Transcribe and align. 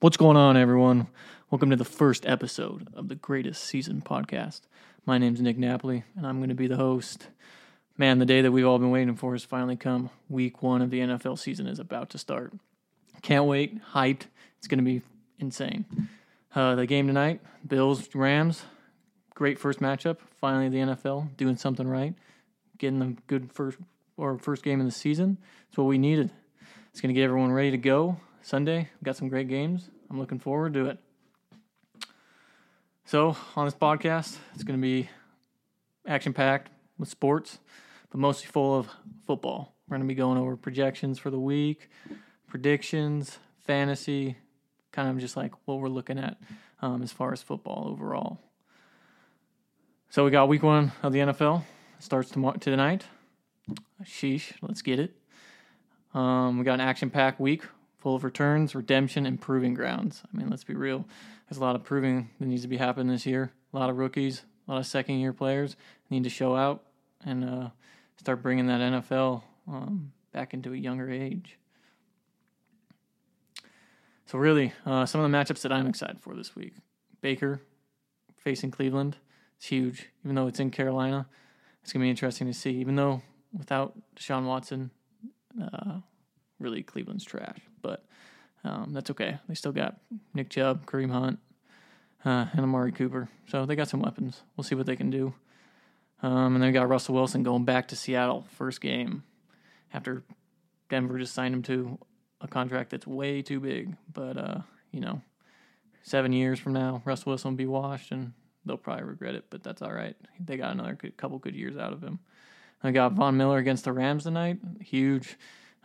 What's 0.00 0.18
going 0.18 0.36
on, 0.36 0.58
everyone? 0.58 1.06
Welcome 1.50 1.70
to 1.70 1.76
the 1.76 1.82
first 1.82 2.26
episode 2.26 2.86
of 2.92 3.08
the 3.08 3.14
Greatest 3.14 3.64
Season 3.64 4.02
podcast. 4.04 4.60
My 5.06 5.16
name's 5.16 5.40
Nick 5.40 5.56
Napoli, 5.56 6.04
and 6.14 6.26
I'm 6.26 6.36
going 6.36 6.50
to 6.50 6.54
be 6.54 6.66
the 6.66 6.76
host. 6.76 7.28
Man, 7.96 8.18
the 8.18 8.26
day 8.26 8.42
that 8.42 8.52
we've 8.52 8.66
all 8.66 8.78
been 8.78 8.90
waiting 8.90 9.16
for 9.16 9.32
has 9.32 9.44
finally 9.44 9.74
come. 9.74 10.10
Week 10.28 10.62
one 10.62 10.82
of 10.82 10.90
the 10.90 11.00
NFL 11.00 11.38
season 11.38 11.66
is 11.66 11.78
about 11.78 12.10
to 12.10 12.18
start. 12.18 12.52
Can't 13.22 13.46
wait. 13.46 13.82
Hyped. 13.94 14.24
It's 14.58 14.66
going 14.66 14.80
to 14.80 14.84
be 14.84 15.00
insane. 15.38 15.86
Uh, 16.54 16.74
the 16.74 16.84
game 16.84 17.06
tonight, 17.06 17.40
Bills 17.66 18.14
Rams. 18.14 18.64
Great 19.34 19.58
first 19.58 19.80
matchup. 19.80 20.18
Finally, 20.42 20.68
the 20.68 20.92
NFL 20.92 21.34
doing 21.38 21.56
something 21.56 21.88
right, 21.88 22.14
getting 22.76 22.98
the 22.98 23.16
good 23.28 23.50
first 23.50 23.78
or 24.18 24.36
first 24.36 24.62
game 24.62 24.78
of 24.78 24.84
the 24.84 24.92
season. 24.92 25.38
It's 25.70 25.78
what 25.78 25.84
we 25.84 25.96
needed. 25.96 26.30
It's 26.90 27.00
going 27.00 27.14
to 27.14 27.18
get 27.18 27.24
everyone 27.24 27.50
ready 27.50 27.70
to 27.70 27.78
go. 27.78 28.20
Sunday, 28.46 28.88
we've 28.94 29.02
got 29.02 29.16
some 29.16 29.28
great 29.28 29.48
games. 29.48 29.90
I'm 30.08 30.20
looking 30.20 30.38
forward 30.38 30.74
to 30.74 30.86
it. 30.86 30.98
So, 33.04 33.36
on 33.56 33.64
this 33.64 33.74
podcast, 33.74 34.36
it's 34.54 34.62
going 34.62 34.78
to 34.78 34.80
be 34.80 35.10
action 36.06 36.32
packed 36.32 36.70
with 36.96 37.08
sports, 37.08 37.58
but 38.08 38.20
mostly 38.20 38.46
full 38.46 38.78
of 38.78 38.88
football. 39.26 39.74
We're 39.88 39.96
going 39.96 40.06
to 40.06 40.14
be 40.14 40.14
going 40.14 40.38
over 40.38 40.56
projections 40.56 41.18
for 41.18 41.28
the 41.28 41.40
week, 41.40 41.90
predictions, 42.46 43.36
fantasy, 43.66 44.36
kind 44.92 45.08
of 45.08 45.18
just 45.18 45.36
like 45.36 45.52
what 45.64 45.80
we're 45.80 45.88
looking 45.88 46.20
at 46.20 46.36
um, 46.82 47.02
as 47.02 47.10
far 47.10 47.32
as 47.32 47.42
football 47.42 47.88
overall. 47.88 48.38
So, 50.08 50.24
we 50.24 50.30
got 50.30 50.46
week 50.46 50.62
one 50.62 50.92
of 51.02 51.12
the 51.12 51.18
NFL. 51.18 51.62
It 51.98 52.04
starts 52.04 52.30
tomorrow, 52.30 52.58
tonight. 52.58 53.06
Sheesh, 54.04 54.52
let's 54.62 54.82
get 54.82 55.00
it. 55.00 55.16
Um, 56.14 56.58
we 56.58 56.64
got 56.64 56.74
an 56.74 56.80
action 56.80 57.10
packed 57.10 57.40
week 57.40 57.64
full 58.06 58.14
of 58.14 58.22
returns, 58.22 58.72
redemption, 58.72 59.26
and 59.26 59.40
proving 59.40 59.74
grounds. 59.74 60.22
I 60.32 60.36
mean, 60.36 60.48
let's 60.48 60.62
be 60.62 60.76
real. 60.76 61.04
There's 61.48 61.58
a 61.58 61.60
lot 61.60 61.74
of 61.74 61.82
proving 61.82 62.30
that 62.38 62.46
needs 62.46 62.62
to 62.62 62.68
be 62.68 62.76
happening 62.76 63.08
this 63.08 63.26
year. 63.26 63.50
A 63.74 63.76
lot 63.76 63.90
of 63.90 63.96
rookies, 63.96 64.42
a 64.68 64.70
lot 64.70 64.78
of 64.78 64.86
second 64.86 65.16
year 65.16 65.32
players 65.32 65.74
need 66.08 66.22
to 66.22 66.30
show 66.30 66.54
out 66.54 66.84
and 67.24 67.44
uh, 67.44 67.70
start 68.16 68.44
bringing 68.44 68.68
that 68.68 68.80
NFL 68.80 69.42
um, 69.66 70.12
back 70.30 70.54
into 70.54 70.72
a 70.72 70.76
younger 70.76 71.10
age. 71.10 71.58
So, 74.26 74.38
really, 74.38 74.72
uh, 74.86 75.04
some 75.04 75.20
of 75.20 75.28
the 75.28 75.36
matchups 75.36 75.62
that 75.62 75.72
I'm 75.72 75.88
excited 75.88 76.20
for 76.20 76.36
this 76.36 76.54
week 76.54 76.74
Baker 77.22 77.60
facing 78.36 78.70
Cleveland. 78.70 79.16
It's 79.56 79.66
huge, 79.66 80.10
even 80.24 80.36
though 80.36 80.46
it's 80.46 80.60
in 80.60 80.70
Carolina. 80.70 81.26
It's 81.82 81.92
going 81.92 82.02
to 82.02 82.06
be 82.06 82.10
interesting 82.10 82.46
to 82.46 82.54
see, 82.54 82.70
even 82.76 82.94
though 82.94 83.22
without 83.52 83.94
Deshaun 84.14 84.46
Watson, 84.46 84.92
uh, 85.60 86.02
really 86.58 86.82
Cleveland's 86.82 87.24
trash. 87.24 87.58
But 87.82 88.04
um, 88.64 88.92
that's 88.92 89.10
okay. 89.10 89.38
They 89.48 89.54
still 89.54 89.72
got 89.72 89.96
Nick 90.34 90.50
Chubb, 90.50 90.86
Kareem 90.86 91.10
Hunt, 91.10 91.38
uh, 92.24 92.46
and 92.52 92.60
Amari 92.60 92.92
Cooper. 92.92 93.28
So 93.48 93.66
they 93.66 93.76
got 93.76 93.88
some 93.88 94.02
weapons. 94.02 94.42
We'll 94.56 94.64
see 94.64 94.74
what 94.74 94.86
they 94.86 94.96
can 94.96 95.10
do. 95.10 95.34
Um, 96.22 96.54
and 96.54 96.62
then 96.62 96.68
we 96.68 96.72
got 96.72 96.88
Russell 96.88 97.14
Wilson 97.14 97.42
going 97.42 97.64
back 97.64 97.88
to 97.88 97.96
Seattle, 97.96 98.46
first 98.50 98.80
game 98.80 99.22
after 99.92 100.22
Denver 100.88 101.18
just 101.18 101.34
signed 101.34 101.54
him 101.54 101.62
to 101.62 101.98
a 102.40 102.48
contract 102.48 102.90
that's 102.90 103.06
way 103.06 103.42
too 103.42 103.60
big. 103.60 103.96
But, 104.12 104.36
uh, 104.36 104.58
you 104.92 105.00
know, 105.00 105.20
seven 106.02 106.32
years 106.32 106.58
from 106.58 106.72
now, 106.72 107.02
Russell 107.04 107.30
Wilson 107.30 107.52
will 107.52 107.56
be 107.56 107.66
washed 107.66 108.12
and 108.12 108.32
they'll 108.64 108.76
probably 108.76 109.04
regret 109.04 109.34
it, 109.34 109.44
but 109.50 109.62
that's 109.62 109.82
all 109.82 109.92
right. 109.92 110.16
They 110.40 110.56
got 110.56 110.72
another 110.72 110.94
good, 110.94 111.16
couple 111.16 111.38
good 111.38 111.54
years 111.54 111.76
out 111.76 111.92
of 111.92 112.02
him. 112.02 112.18
I 112.82 112.90
got 112.90 113.12
Von 113.12 113.36
Miller 113.36 113.58
against 113.58 113.84
the 113.84 113.92
Rams 113.92 114.24
tonight. 114.24 114.58
Huge. 114.80 115.36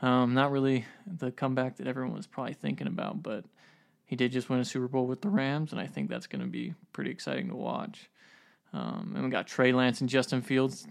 Um, 0.01 0.33
not 0.33 0.51
really 0.51 0.85
the 1.05 1.31
comeback 1.31 1.77
that 1.77 1.87
everyone 1.87 2.15
was 2.15 2.27
probably 2.27 2.53
thinking 2.53 2.87
about, 2.87 3.21
but 3.21 3.45
he 4.05 4.15
did 4.15 4.31
just 4.31 4.49
win 4.49 4.59
a 4.59 4.65
Super 4.65 4.87
Bowl 4.87 5.05
with 5.05 5.21
the 5.21 5.29
Rams, 5.29 5.71
and 5.71 5.79
I 5.79 5.87
think 5.87 6.09
that's 6.09 6.27
going 6.27 6.41
to 6.41 6.47
be 6.47 6.73
pretty 6.91 7.11
exciting 7.11 7.49
to 7.49 7.55
watch. 7.55 8.09
Um, 8.73 9.13
and 9.15 9.23
we 9.23 9.29
got 9.29 9.47
Trey 9.47 9.71
Lance 9.71 10.01
and 10.01 10.09
Justin 10.09 10.41
Fields 10.41 10.87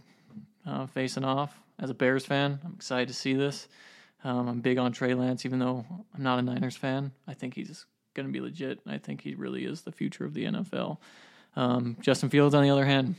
uh, 0.67 0.87
facing 0.87 1.25
off. 1.25 1.61
As 1.79 1.91
a 1.91 1.95
Bears 1.95 2.27
fan, 2.27 2.61
I'm 2.65 2.75
excited 2.75 3.09
to 3.09 3.15
see 3.15 3.35
this. 3.35 3.69
Um, 4.23 4.49
I'm 4.49 4.61
big 4.61 4.79
on 4.79 4.93
Trey 4.93 5.15
Lance, 5.15 5.47
even 5.47 5.59
though 5.59 5.85
I'm 6.15 6.23
not 6.23 6.39
a 6.39 6.43
Niners 6.43 6.77
fan. 6.77 7.13
I 7.27 7.35
think 7.35 7.55
he's 7.55 7.87
going 8.15 8.27
to 8.27 8.33
be 8.33 8.41
legit. 8.41 8.81
I 8.87 8.99
think 8.99 9.23
he 9.23 9.35
really 9.35 9.65
is 9.65 9.83
the 9.83 9.93
future 9.93 10.25
of 10.25 10.35
the 10.35 10.45
NFL. 10.45 10.99
Um, 11.57 11.97
Justin 12.01 12.29
Fields, 12.29 12.55
on 12.55 12.63
the 12.63 12.71
other 12.71 12.85
hand, 12.85 13.15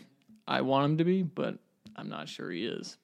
I 0.47 0.61
want 0.61 0.85
him 0.85 0.97
to 0.99 1.03
be, 1.03 1.23
but 1.23 1.57
I'm 1.95 2.09
not 2.09 2.29
sure 2.29 2.51
he 2.51 2.65
is. 2.65 2.97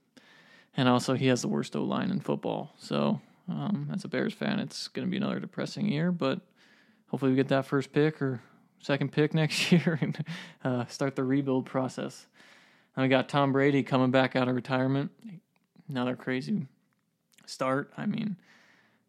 And 0.75 0.87
also, 0.87 1.13
he 1.13 1.27
has 1.27 1.41
the 1.41 1.47
worst 1.47 1.75
O 1.75 1.83
line 1.83 2.11
in 2.11 2.19
football. 2.19 2.73
So, 2.77 3.19
um, 3.49 3.89
as 3.93 4.03
a 4.03 4.07
Bears 4.07 4.33
fan, 4.33 4.59
it's 4.59 4.87
going 4.87 5.07
to 5.07 5.11
be 5.11 5.17
another 5.17 5.39
depressing 5.39 5.87
year. 5.87 6.11
But 6.11 6.41
hopefully, 7.07 7.31
we 7.31 7.35
get 7.35 7.47
that 7.47 7.65
first 7.65 7.91
pick 7.91 8.21
or 8.21 8.41
second 8.79 9.11
pick 9.11 9.33
next 9.33 9.71
year 9.71 9.97
and 10.01 10.23
uh, 10.63 10.85
start 10.85 11.15
the 11.15 11.23
rebuild 11.23 11.65
process. 11.65 12.27
And 12.95 13.03
we 13.03 13.09
got 13.09 13.29
Tom 13.29 13.51
Brady 13.51 13.83
coming 13.83 14.11
back 14.11 14.35
out 14.35 14.47
of 14.47 14.55
retirement. 14.55 15.11
Another 15.89 16.15
crazy 16.15 16.67
start. 17.45 17.91
I 17.97 18.05
mean, 18.05 18.37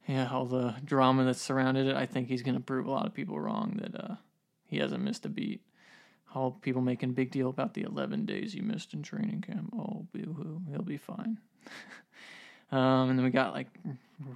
yeah, 0.07 0.29
all 0.31 0.47
the 0.47 0.75
drama 0.85 1.25
that's 1.25 1.41
surrounded 1.41 1.87
it. 1.87 1.97
I 1.97 2.07
think 2.07 2.29
he's 2.29 2.43
going 2.43 2.55
to 2.55 2.63
prove 2.63 2.87
a 2.87 2.91
lot 2.91 3.07
of 3.07 3.15
people 3.15 3.39
wrong 3.39 3.79
that 3.83 4.01
uh, 4.01 4.15
he 4.67 4.79
hasn't 4.79 5.03
missed 5.03 5.27
a 5.27 5.29
beat 5.29 5.63
all 6.35 6.51
people 6.51 6.83
making 6.83 7.13
big 7.13 7.31
deal 7.31 7.49
about 7.49 7.75
the 7.75 7.83
11 7.83 8.27
days 8.27 8.55
you 8.55 8.63
missed 8.63 8.93
in 8.93 9.03
training 9.03 9.41
camp. 9.41 9.73
Oh, 9.75 10.07
boo-hoo, 10.13 10.63
he'll 10.71 10.83
be 10.83 10.97
fine. 10.97 11.39
um, 12.73 13.11
and 13.11 13.19
then 13.19 13.25
we 13.25 13.31
got 13.31 13.53
like 13.53 13.69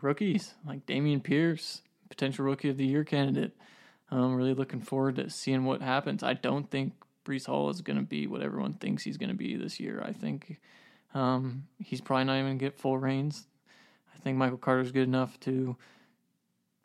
rookies 0.00 0.54
like 0.66 0.86
Dameon 0.86 1.22
Pierce, 1.22 1.82
potential 2.08 2.44
rookie 2.44 2.68
of 2.68 2.76
the 2.76 2.86
year 2.86 3.04
candidate. 3.04 3.52
I'm 4.10 4.34
really 4.34 4.54
looking 4.54 4.80
forward 4.80 5.16
to 5.16 5.30
seeing 5.30 5.64
what 5.64 5.80
happens. 5.80 6.22
I 6.22 6.34
don't 6.34 6.70
think 6.70 6.92
Breece 7.24 7.46
Hall 7.46 7.70
is 7.70 7.80
going 7.80 7.98
to 7.98 8.04
be 8.04 8.26
what 8.26 8.42
everyone 8.42 8.74
thinks 8.74 9.02
he's 9.02 9.16
going 9.16 9.30
to 9.30 9.34
be 9.34 9.56
this 9.56 9.80
year. 9.80 10.02
I 10.04 10.12
think 10.12 10.60
um, 11.14 11.64
he's 11.78 12.00
probably 12.00 12.24
not 12.24 12.34
even 12.34 12.46
going 12.46 12.58
to 12.58 12.64
get 12.64 12.78
full 12.78 12.98
reins. 12.98 13.46
I 14.14 14.18
think 14.18 14.36
Michael 14.36 14.58
Carter's 14.58 14.92
good 14.92 15.08
enough 15.08 15.38
to 15.40 15.76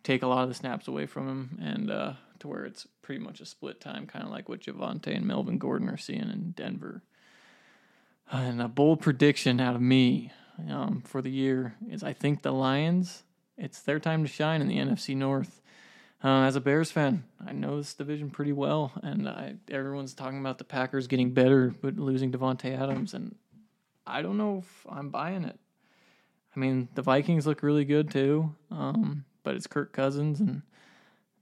take 0.04 0.24
a 0.24 0.28
lot 0.28 0.44
of 0.44 0.50
the 0.50 0.56
snaps 0.56 0.88
away 0.88 1.06
from 1.06 1.28
him 1.28 1.60
and 1.62 1.92
uh, 1.92 2.14
to 2.40 2.48
where 2.48 2.66
it's 2.66 2.88
pretty 3.02 3.22
much 3.22 3.42
a 3.42 3.46
split 3.46 3.82
time, 3.82 4.08
kind 4.08 4.24
of 4.24 4.32
like 4.32 4.48
what 4.48 4.62
Javonte 4.62 5.16
and 5.16 5.26
Melvin 5.26 5.58
Gordon 5.58 5.90
are 5.90 5.98
seeing 5.98 6.22
in 6.22 6.54
Denver. 6.56 7.04
And 8.32 8.62
a 8.62 8.68
bold 8.68 9.00
prediction 9.00 9.60
out 9.60 9.76
of 9.76 9.82
me 9.82 10.32
um, 10.70 11.02
for 11.06 11.22
the 11.22 11.30
year 11.30 11.76
is 11.90 12.04
I 12.04 12.14
think 12.14 12.42
the 12.42 12.52
Lions, 12.52 13.24
it's 13.58 13.82
their 13.82 14.00
time 14.00 14.24
to 14.24 14.30
shine 14.30 14.62
in 14.62 14.68
the 14.68 14.78
NFC 14.78 15.16
North. 15.16 15.62
Uh, 16.24 16.42
as 16.42 16.56
a 16.56 16.62
Bears 16.62 16.90
fan, 16.92 17.24
I 17.46 17.54
know 17.54 17.78
this 17.78 17.94
division 17.94 18.32
pretty 18.32 18.52
well, 18.52 18.92
and 19.04 19.30
I, 19.30 19.56
everyone's 19.70 20.16
talking 20.16 20.40
about 20.40 20.58
the 20.58 20.64
Packers 20.64 21.08
getting 21.08 21.32
better, 21.32 21.74
but 21.82 21.98
losing 21.98 22.32
Davante 22.32 22.76
Adams, 22.76 23.14
and 23.14 23.36
I 24.06 24.24
don't 24.24 24.38
know 24.38 24.60
if 24.60 24.86
I'm 24.90 25.10
buying 25.10 25.44
it. 25.44 25.60
I 26.56 26.60
mean, 26.60 26.90
the 26.96 27.04
Vikings 27.04 27.46
look 27.46 27.62
really 27.62 27.86
good 27.86 28.10
too, 28.10 28.56
um, 28.72 29.26
but 29.44 29.56
it's 29.56 29.68
Kirk 29.68 29.94
Cousins, 29.94 30.40
and 30.40 30.64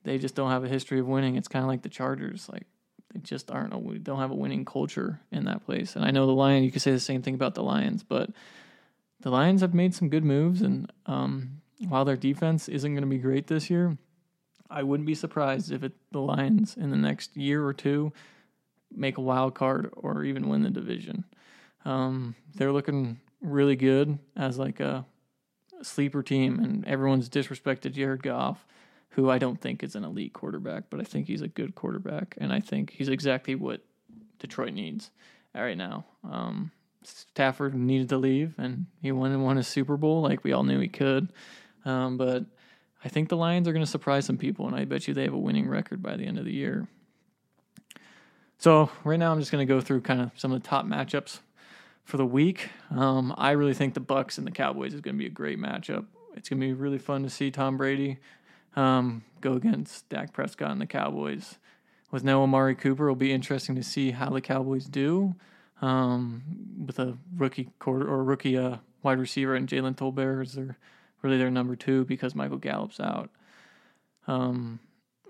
they 0.03 0.17
just 0.17 0.35
don't 0.35 0.52
have 0.52 0.66
a 0.66 0.69
history 0.69 1.00
of 1.00 1.07
winning. 1.07 1.38
It's 1.38 1.47
kind 1.47 1.63
of 1.63 1.69
like 1.69 1.81
the 1.81 1.90
Chargers, 1.90 2.50
like 2.52 2.67
they 3.15 3.21
just 3.21 3.49
aren't 3.49 3.73
a, 3.73 3.99
don't 3.99 4.19
have 4.19 4.31
a 4.31 4.35
winning 4.35 4.65
culture 4.65 5.19
in 5.31 5.45
that 5.45 5.65
place. 5.65 5.95
And 5.95 6.03
I 6.03 6.11
know 6.11 6.25
the 6.25 6.33
Lions, 6.33 6.65
you 6.65 6.71
could 6.71 6.81
say 6.81 6.91
the 6.91 6.99
same 6.99 7.21
thing 7.21 7.35
about 7.35 7.55
the 7.55 7.63
Lions, 7.63 8.03
but 8.03 8.29
the 9.21 9.29
Lions 9.29 9.61
have 9.61 9.73
made 9.73 9.95
some 9.95 10.09
good 10.09 10.23
moves. 10.23 10.61
And 10.61 10.91
um, 11.05 11.61
while 11.87 12.05
their 12.05 12.17
defense 12.17 12.67
isn't 12.67 12.91
going 12.91 13.03
to 13.03 13.09
be 13.09 13.17
great 13.17 13.47
this 13.47 13.69
year, 13.69 13.97
I 14.69 14.83
wouldn't 14.83 15.07
be 15.07 15.15
surprised 15.15 15.71
if 15.71 15.83
it, 15.83 15.93
the 16.11 16.19
Lions 16.19 16.75
in 16.75 16.89
the 16.89 16.97
next 16.97 17.37
year 17.37 17.65
or 17.65 17.73
two 17.73 18.11
make 18.93 19.17
a 19.17 19.21
wild 19.21 19.55
card 19.55 19.91
or 19.95 20.23
even 20.23 20.49
win 20.49 20.63
the 20.63 20.69
division. 20.69 21.25
Um, 21.85 22.35
they're 22.55 22.71
looking 22.71 23.19
really 23.41 23.75
good 23.75 24.17
as 24.35 24.57
like 24.57 24.79
a 24.79 25.05
sleeper 25.81 26.23
team, 26.23 26.59
and 26.59 26.85
everyone's 26.85 27.29
disrespected 27.29 27.93
Jared 27.93 28.23
Goff 28.23 28.65
who 29.15 29.29
I 29.29 29.37
don't 29.37 29.59
think 29.59 29.81
is 29.81 29.95
an 29.95 30.03
elite 30.03 30.33
quarterback, 30.33 30.85
but 30.90 30.99
I 30.99 31.03
think 31.03 31.28
he's 31.28 31.41
a 31.41 31.47
good 31.47 31.73
quarterback, 31.73 32.35
and 32.37 32.51
I 32.51 32.59
think 32.59 32.91
he's 32.91 33.07
exactly 33.07 33.55
what 33.55 33.81
Detroit 34.40 34.73
needs 34.73 35.09
right 35.53 35.78
now. 35.78 36.05
Um, 36.29 36.72
Stafford 37.01 37.73
needed 37.75 38.09
to 38.09 38.17
leave, 38.17 38.55
and 38.57 38.87
he 39.01 39.13
went 39.13 39.34
and 39.34 39.43
won 39.43 39.57
a 39.57 39.63
Super 39.63 39.95
Bowl 39.95 40.22
like 40.22 40.43
we 40.43 40.51
all 40.51 40.63
knew 40.63 40.81
he 40.81 40.90
could. 40.90 41.31
Um, 41.85 42.17
but 42.17 42.45
I 43.05 43.07
think 43.07 43.29
the 43.29 43.37
Lions 43.37 43.69
are 43.69 43.73
going 43.73 43.85
to 43.85 43.90
surprise 43.90 44.25
some 44.25 44.37
people, 44.37 44.67
and 44.67 44.75
I 44.75 44.84
bet 44.84 45.07
you 45.07 45.13
they 45.13 45.23
have 45.23 45.34
a 45.34 45.37
winning 45.37 45.69
record 45.69 46.03
by 46.03 46.17
the 46.17 46.25
end 46.25 46.37
of 46.37 46.43
the 46.43 46.53
year. 46.53 46.87
So 48.57 48.90
right 49.05 49.19
now, 49.19 49.31
I'm 49.31 49.40
just 49.40 49.51
going 49.51 49.66
to 49.66 49.73
go 49.73 49.79
through 49.79 50.01
kind 50.01 50.19
of 50.19 50.31
some 50.35 50.51
of 50.51 50.61
the 50.61 50.67
top 50.67 50.85
matchups 50.85 51.40
for 52.03 52.17
the 52.17 52.25
week. 52.25 52.69
Um, 52.91 53.34
I 53.37 53.51
really 53.51 53.73
think 53.73 53.93
the 53.93 54.01
Bucks 54.01 54.37
and 54.37 54.45
the 54.45 54.51
Cowboys 54.51 54.93
is 54.93 54.99
going 54.99 55.16
to 55.16 55.19
be 55.19 55.28
a 55.28 55.29
great 55.29 55.57
matchup. 55.57 56.05
It's 56.35 56.49
going 56.49 56.59
to 56.59 56.66
be 56.66 56.73
really 56.73 56.97
fun 56.97 57.23
to 57.23 57.29
see 57.29 57.49
Tom 57.49 57.78
Brady 57.78 58.17
um, 58.75 59.23
go 59.41 59.53
against 59.53 60.09
Dak 60.09 60.33
Prescott 60.33 60.72
and 60.72 60.81
the 60.81 60.85
Cowboys. 60.85 61.57
With 62.11 62.23
no 62.23 62.43
Amari 62.43 62.75
Cooper, 62.75 63.07
it'll 63.07 63.16
be 63.16 63.33
interesting 63.33 63.75
to 63.75 63.83
see 63.83 64.11
how 64.11 64.29
the 64.29 64.41
Cowboys 64.41 64.85
do 64.85 65.35
um, 65.81 66.43
with 66.85 66.99
a 66.99 67.17
rookie 67.35 67.69
quarter 67.79 68.07
or 68.07 68.23
rookie 68.23 68.57
uh, 68.57 68.77
wide 69.03 69.19
receiver 69.19 69.55
and 69.55 69.67
Jalen 69.67 69.95
Tolbert 69.95 70.43
is 70.43 70.53
their 70.53 70.77
really 71.22 71.37
their 71.37 71.51
number 71.51 71.75
two 71.75 72.05
because 72.05 72.35
Michael 72.35 72.57
Gallup's 72.57 72.99
out. 72.99 73.29
Um, 74.27 74.79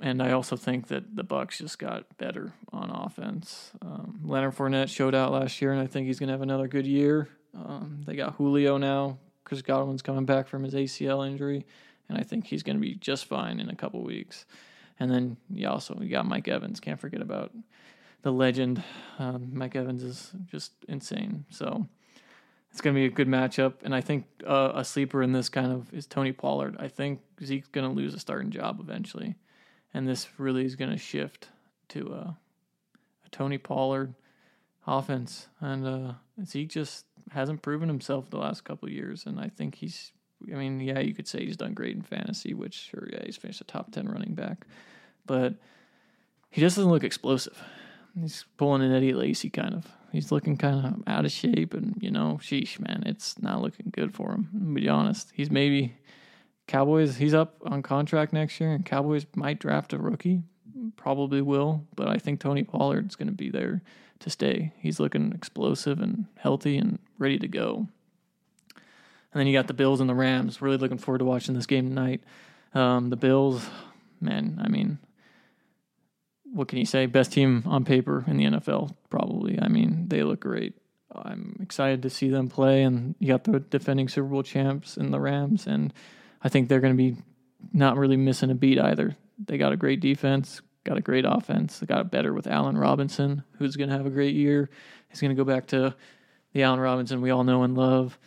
and 0.02 0.22
I 0.22 0.32
also 0.32 0.58
think 0.58 0.88
that 0.88 1.16
the 1.16 1.24
Bucks 1.24 1.60
just 1.60 1.80
got 1.80 2.18
better 2.18 2.54
on 2.74 2.90
offense. 2.90 3.72
Um, 3.82 4.20
Leonard 4.24 4.56
Fournette 4.56 4.90
showed 4.90 5.16
out 5.16 5.32
last 5.32 5.62
year, 5.62 5.72
and 5.72 5.82
I 5.82 5.88
think 5.88 6.08
he's 6.08 6.20
going 6.20 6.28
to 6.28 6.34
have 6.34 6.42
another 6.42 6.68
good 6.68 6.86
year. 6.86 7.30
Um, 7.54 8.02
they 8.06 8.16
got 8.16 8.36
Julio 8.36 8.78
now. 8.78 9.18
Chris 9.46 9.62
Godwin's 9.62 10.02
coming 10.02 10.26
back 10.26 10.48
from 10.48 10.64
his 10.64 10.74
ACL 10.74 11.26
injury, 11.26 11.66
and 12.10 12.18
I 12.18 12.24
think 12.24 12.48
he's 12.48 12.64
going 12.64 12.78
to 12.78 12.82
be 12.82 12.96
just 12.96 13.26
fine 13.26 13.60
in 13.60 13.70
a 13.70 13.76
couple 13.76 14.04
weeks. 14.04 14.46
And 15.00 15.12
then 15.12 15.38
you 15.50 15.68
also 15.68 15.98
you 16.02 16.10
got 16.10 16.26
Mike 16.26 16.48
Evans. 16.48 16.80
Can't 16.80 17.00
forget 17.00 17.22
about 17.22 17.52
the 18.22 18.32
legend. 18.32 18.84
Um, 19.20 19.50
Mike 19.54 19.76
Evans 19.76 20.04
is 20.04 20.32
just 20.46 20.72
insane. 20.88 21.46
So 21.50 21.88
it's 22.72 22.82
going 22.82 22.96
to 22.96 23.00
be 23.00 23.06
a 23.06 23.10
good 23.10 23.28
matchup. 23.28 23.76
And 23.84 23.94
I 23.94 24.02
think 24.02 24.26
uh, 24.46 24.72
a 24.76 24.86
sleeper 24.86 25.22
in 25.22 25.32
this 25.32 25.50
kind 25.50 25.72
of 25.72 25.94
is 25.94 26.06
Tony 26.06 26.32
Pollard. 26.32 26.78
I 26.80 26.88
think 26.88 27.22
Zeke's 27.44 27.68
going 27.68 27.88
to 27.88 27.94
lose 27.94 28.14
a 28.14 28.20
starting 28.20 28.52
job 28.52 28.80
eventually 28.80 29.36
and 29.96 30.06
this 30.06 30.28
really 30.38 30.66
is 30.66 30.76
going 30.76 30.92
to 30.92 30.98
shift 30.98 31.48
to 31.88 32.12
a, 32.12 32.38
a, 33.26 33.30
Tony 33.32 33.58
Pollard 33.58 34.14
offense. 34.86 35.48
And 35.62 35.88
uh, 35.88 36.14
Zeke 36.44 36.70
just 36.70 37.06
hasn't 37.32 37.62
proven 37.62 37.88
himself 37.88 38.30
the 38.30 38.38
last 38.38 38.66
couple 38.66 38.90
years, 38.90 39.26
and 39.26 39.40
I 39.40 39.48
think 39.48 39.76
he's. 39.76 40.12
I 40.52 40.58
mean, 40.58 40.80
yeah, 40.80 41.00
you 41.00 41.14
could 41.14 41.28
say 41.28 41.46
he's 41.46 41.58
done 41.58 41.74
great 41.74 41.96
in 41.96 42.02
fantasy, 42.02 42.54
which 42.54 42.74
sure, 42.74 43.08
yeah, 43.12 43.24
he's 43.26 43.38
finished 43.38 43.62
a 43.62 43.66
top 43.66 43.92
ten 43.92 44.08
running 44.08 44.36
back, 44.36 44.66
but 45.26 45.56
he 46.50 46.62
just 46.62 46.76
doesn't 46.76 46.92
look 46.92 47.04
explosive. 47.04 47.62
He's 48.20 48.46
pulling 48.58 48.82
an 48.82 48.94
Eddie 48.94 49.14
Lacy 49.14 49.50
kind 49.50 49.74
of. 49.74 49.88
He's 50.12 50.32
looking 50.32 50.56
kind 50.56 50.86
of 50.86 51.04
out 51.08 51.26
of 51.26 51.32
shape, 51.32 51.74
and 51.74 51.96
you 52.00 52.12
know, 52.12 52.40
sheesh, 52.42 52.80
man, 52.80 53.04
it's 53.06 53.42
not 53.42 53.62
looking 53.62 53.92
good 53.92 54.14
for 54.14 54.32
him. 54.32 54.50
To 54.54 54.82
be 54.82 54.88
honest, 54.88 55.32
he's 55.34 55.52
maybe 55.52 55.96
Cowboys, 56.68 57.18
he's 57.18 57.34
up 57.34 57.58
on 57.66 57.84
contract 57.84 58.34
next 58.34 58.60
year, 58.60 58.72
and 58.72 58.86
Cowboys 58.86 59.26
might 59.36 59.60
draft 59.60 59.94
a 59.94 59.98
rookie. 59.98 60.44
Probably 60.96 61.42
will, 61.42 61.86
but 61.96 62.08
I 62.08 62.18
think 62.18 62.40
Tony 62.40 62.64
Pollard's 62.64 63.16
going 63.16 63.28
to 63.28 63.34
be 63.34 63.50
there 63.50 63.82
to 64.20 64.30
stay. 64.30 64.74
He's 64.78 65.00
looking 65.00 65.34
explosive 65.34 66.00
and 66.00 66.26
healthy 66.38 66.78
and 66.78 67.00
ready 67.18 67.38
to 67.40 67.48
go. 67.48 67.88
And 69.36 69.42
then 69.42 69.48
you 69.48 69.54
got 69.54 69.68
the 69.68 69.74
Bills 69.74 70.00
and 70.00 70.10
the 70.10 70.16
Rams. 70.16 70.62
Really 70.62 70.78
looking 70.78 70.98
forward 70.98 71.18
to 71.18 71.26
watching 71.26 71.56
this 71.56 71.66
game 71.66 71.90
tonight. 71.90 72.24
Um, 72.74 73.10
the 73.10 73.18
Bills, 73.18 73.68
man, 74.22 74.62
I 74.64 74.70
mean, 74.70 74.98
what 76.54 76.70
can 76.70 76.80
you 76.80 76.86
say? 76.86 77.06
Best 77.06 77.34
team 77.34 77.64
on 77.66 77.84
paper 77.84 78.24
in 78.28 78.38
the 78.38 78.46
NFL, 78.46 78.96
probably. 79.10 79.60
I 79.62 79.68
mean, 79.68 80.08
they 80.08 80.24
look 80.24 80.40
great. 80.40 80.76
I'm 81.14 81.58
excited 81.62 82.02
to 82.04 82.10
see 82.10 82.30
them 82.30 82.48
play, 82.48 82.84
and 82.84 83.14
you 83.20 83.28
got 83.28 83.44
the 83.44 83.60
defending 83.60 84.08
Super 84.08 84.30
Bowl 84.30 84.42
champs 84.42 84.96
in 84.96 85.12
the 85.12 85.20
Rams, 85.20 85.68
and 85.68 85.94
I 86.42 86.48
think 86.48 86.70
they're 86.70 86.80
going 86.80 86.94
to 86.94 86.98
be 86.98 87.18
not 87.74 87.98
really 87.98 88.18
missing 88.18 88.52
a 88.52 88.56
beat 88.56 88.80
either. 88.80 89.18
They 89.38 89.58
got 89.58 89.74
a 89.74 89.78
great 89.78 90.00
defense, 90.00 90.62
got 90.86 90.98
a 90.98 91.02
great 91.02 91.26
offense. 91.28 91.80
They 91.80 91.88
got 91.88 92.10
better 92.10 92.34
with 92.34 92.48
Allen 92.48 92.78
Robinson, 92.78 93.44
who's 93.58 93.76
going 93.76 93.90
to 93.90 93.98
have 93.98 94.06
a 94.06 94.12
great 94.12 94.34
year. 94.34 94.70
He's 95.10 95.20
going 95.20 95.36
to 95.36 95.44
go 95.44 95.44
back 95.44 95.68
to 95.68 95.94
the 96.54 96.64
Allen 96.64 96.80
Robinson 96.80 97.20
we 97.20 97.32
all 97.32 97.44
know 97.44 97.64
and 97.64 97.76
love. 97.76 98.18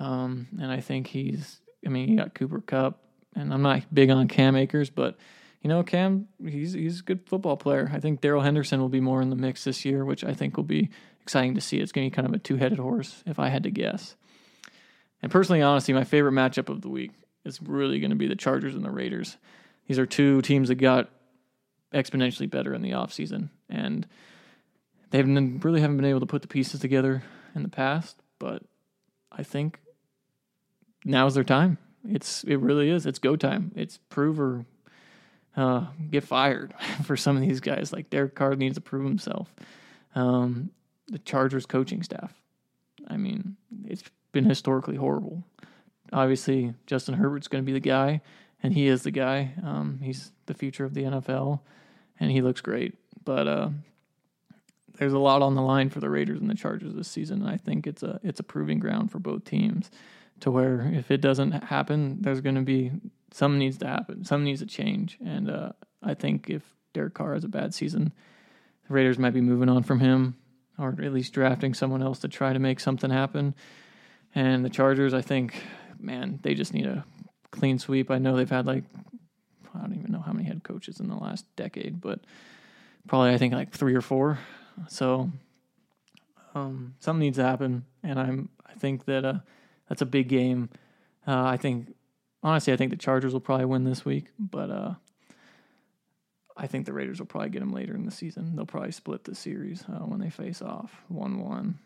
Um, 0.00 0.48
and 0.58 0.72
I 0.72 0.80
think 0.80 1.06
he's, 1.06 1.60
I 1.86 1.90
mean, 1.90 2.08
you 2.08 2.16
got 2.16 2.34
Cooper 2.34 2.60
Kupp, 2.60 3.04
and 3.36 3.52
I'm 3.52 3.62
not 3.62 3.82
big 3.94 4.10
on 4.10 4.26
Cam 4.26 4.56
Akers, 4.56 4.90
but 4.90 5.16
you 5.62 5.68
know, 5.68 5.82
Cam, 5.82 6.26
he's 6.42 6.72
he's 6.72 7.00
a 7.00 7.02
good 7.02 7.28
football 7.28 7.56
player. 7.56 7.90
I 7.92 8.00
think 8.00 8.22
Darrell 8.22 8.42
Henderson 8.42 8.80
will 8.80 8.88
be 8.88 9.00
more 9.00 9.20
in 9.20 9.28
the 9.28 9.36
mix 9.36 9.64
this 9.64 9.84
year, 9.84 10.04
which 10.04 10.24
I 10.24 10.32
think 10.32 10.56
will 10.56 10.64
be 10.64 10.88
exciting 11.20 11.54
to 11.54 11.60
see. 11.60 11.78
It's 11.78 11.92
going 11.92 12.06
to 12.06 12.10
be 12.10 12.16
kind 12.16 12.26
of 12.26 12.32
a 12.32 12.38
two 12.38 12.56
headed 12.56 12.78
horse, 12.78 13.22
if 13.26 13.38
I 13.38 13.50
had 13.50 13.64
to 13.64 13.70
guess. 13.70 14.16
And 15.22 15.30
personally, 15.30 15.60
honestly, 15.60 15.92
my 15.92 16.04
favorite 16.04 16.32
matchup 16.32 16.70
of 16.70 16.80
the 16.80 16.88
week 16.88 17.12
is 17.44 17.60
really 17.60 18.00
going 18.00 18.10
to 18.10 18.16
be 18.16 18.26
the 18.26 18.36
Chargers 18.36 18.74
and 18.74 18.84
the 18.84 18.90
Raiders. 18.90 19.36
These 19.86 19.98
are 19.98 20.06
two 20.06 20.40
teams 20.40 20.68
that 20.68 20.76
got 20.76 21.10
exponentially 21.92 22.48
better 22.48 22.72
in 22.72 22.80
the 22.80 22.92
offseason, 22.92 23.50
and 23.68 24.06
they 25.10 25.18
haven't 25.18 25.62
really 25.62 25.82
haven't 25.82 25.98
been 25.98 26.06
able 26.06 26.20
to 26.20 26.26
put 26.26 26.40
the 26.40 26.48
pieces 26.48 26.80
together 26.80 27.22
in 27.54 27.62
the 27.62 27.68
past. 27.68 28.16
But 28.38 28.62
I 29.30 29.42
think 29.42 29.78
now's 31.04 31.34
their 31.34 31.44
time. 31.44 31.78
It's 32.08 32.44
it 32.44 32.56
really 32.56 32.90
is. 32.90 33.06
It's 33.06 33.18
go 33.18 33.36
time. 33.36 33.72
It's 33.76 33.98
prove 34.08 34.40
or 34.40 34.64
uh, 35.56 35.86
get 36.10 36.24
fired 36.24 36.74
for 37.04 37.16
some 37.16 37.36
of 37.36 37.42
these 37.42 37.60
guys. 37.60 37.92
Like 37.92 38.10
Derek 38.10 38.34
Carr 38.34 38.54
needs 38.56 38.76
to 38.76 38.80
prove 38.80 39.04
himself. 39.04 39.54
Um, 40.14 40.70
the 41.08 41.18
Chargers 41.18 41.66
coaching 41.66 42.02
staff. 42.02 42.32
I 43.08 43.16
mean, 43.16 43.56
it's 43.86 44.04
been 44.32 44.44
historically 44.44 44.96
horrible 44.96 45.44
obviously 46.12 46.74
Justin 46.86 47.14
Herbert's 47.14 47.48
going 47.48 47.62
to 47.62 47.66
be 47.66 47.72
the 47.72 47.80
guy, 47.80 48.20
and 48.62 48.72
he 48.72 48.86
is 48.86 49.02
the 49.02 49.10
guy. 49.10 49.54
Um, 49.62 50.00
he's 50.02 50.32
the 50.46 50.54
future 50.54 50.84
of 50.84 50.94
the 50.94 51.04
NFL, 51.04 51.60
and 52.18 52.30
he 52.30 52.42
looks 52.42 52.60
great. 52.60 52.94
But 53.24 53.46
uh, 53.46 53.70
there's 54.98 55.12
a 55.12 55.18
lot 55.18 55.42
on 55.42 55.54
the 55.54 55.62
line 55.62 55.90
for 55.90 56.00
the 56.00 56.10
Raiders 56.10 56.40
and 56.40 56.50
the 56.50 56.54
Chargers 56.54 56.94
this 56.94 57.08
season, 57.08 57.42
and 57.42 57.50
I 57.50 57.56
think 57.56 57.86
it's 57.86 58.02
a 58.02 58.20
it's 58.22 58.40
a 58.40 58.44
proving 58.44 58.78
ground 58.78 59.10
for 59.10 59.18
both 59.18 59.44
teams. 59.44 59.90
To 60.40 60.50
where 60.50 60.90
if 60.94 61.10
it 61.10 61.20
doesn't 61.20 61.52
happen, 61.52 62.18
there's 62.20 62.40
going 62.40 62.54
to 62.54 62.62
be 62.62 62.92
some 63.32 63.58
needs 63.58 63.78
to 63.78 63.86
happen, 63.86 64.24
some 64.24 64.44
needs 64.44 64.60
to 64.60 64.66
change, 64.66 65.18
and 65.24 65.50
uh, 65.50 65.72
I 66.02 66.14
think 66.14 66.48
if 66.48 66.62
Derek 66.94 67.14
Carr 67.14 67.34
has 67.34 67.44
a 67.44 67.48
bad 67.48 67.74
season, 67.74 68.12
the 68.88 68.94
Raiders 68.94 69.18
might 69.18 69.34
be 69.34 69.40
moving 69.40 69.68
on 69.68 69.82
from 69.82 70.00
him, 70.00 70.36
or 70.78 70.88
at 70.88 71.12
least 71.12 71.32
drafting 71.32 71.74
someone 71.74 72.02
else 72.02 72.18
to 72.20 72.28
try 72.28 72.52
to 72.52 72.58
make 72.58 72.80
something 72.80 73.10
happen. 73.10 73.54
And 74.34 74.64
the 74.64 74.70
Chargers, 74.70 75.14
I 75.14 75.20
think 75.20 75.62
man, 75.98 76.40
they 76.42 76.54
just 76.54 76.74
need 76.74 76.86
a 76.86 77.04
clean 77.50 77.78
sweep. 77.78 78.10
I 78.10 78.18
know 78.18 78.36
they've 78.36 78.48
had 78.48 78.66
like 78.66 78.84
I 79.74 79.80
don't 79.80 79.94
even 79.94 80.12
know 80.12 80.20
how 80.20 80.32
many 80.32 80.46
head 80.46 80.64
coaches 80.64 81.00
in 81.00 81.08
the 81.08 81.16
last 81.16 81.44
decade, 81.56 82.00
but 82.00 82.20
probably 83.06 83.30
I 83.30 83.38
think 83.38 83.54
like 83.54 83.72
three 83.72 83.94
or 83.94 84.00
four. 84.00 84.38
So 84.88 85.30
um, 86.54 86.94
something 86.98 87.20
needs 87.20 87.36
to 87.38 87.44
happen, 87.44 87.84
and 88.02 88.18
I'm 88.18 88.48
I 88.66 88.74
think 88.74 89.04
that 89.04 89.24
uh, 89.24 89.34
that's 89.90 90.00
a 90.00 90.06
big 90.06 90.28
game. 90.28 90.70
Uh, 91.26 91.44
I 91.44 91.58
think 91.58 91.94
honestly, 92.42 92.72
I 92.72 92.76
think 92.76 92.90
the 92.90 92.96
Chargers 92.96 93.34
will 93.34 93.40
probably 93.40 93.66
win 93.66 93.84
this 93.84 94.04
week, 94.04 94.28
but 94.38 94.70
uh, 94.70 94.94
I 96.56 96.66
think 96.66 96.86
the 96.86 96.92
Raiders 96.94 97.18
will 97.18 97.26
probably 97.26 97.50
get 97.50 97.60
them 97.60 97.72
later 97.72 97.94
in 97.94 98.06
the 98.06 98.10
season. 98.10 98.56
They'll 98.56 98.64
probably 98.64 98.92
split 98.92 99.24
the 99.24 99.34
series 99.34 99.84
uh, 99.88 100.06
when 100.06 100.20
they 100.20 100.30
face 100.30 100.62
off 100.62 101.02
one 101.08 101.40
one. 101.40 101.78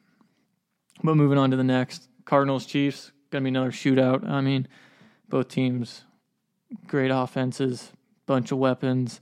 But 1.02 1.16
moving 1.16 1.38
on 1.38 1.50
to 1.50 1.56
the 1.56 1.64
next 1.64 2.08
Cardinals 2.24 2.66
Chiefs 2.66 3.10
to 3.32 3.40
be 3.40 3.48
another 3.48 3.72
shootout. 3.72 4.28
I 4.28 4.40
mean, 4.40 4.68
both 5.28 5.48
teams, 5.48 6.04
great 6.86 7.10
offenses, 7.10 7.90
bunch 8.26 8.52
of 8.52 8.58
weapons. 8.58 9.20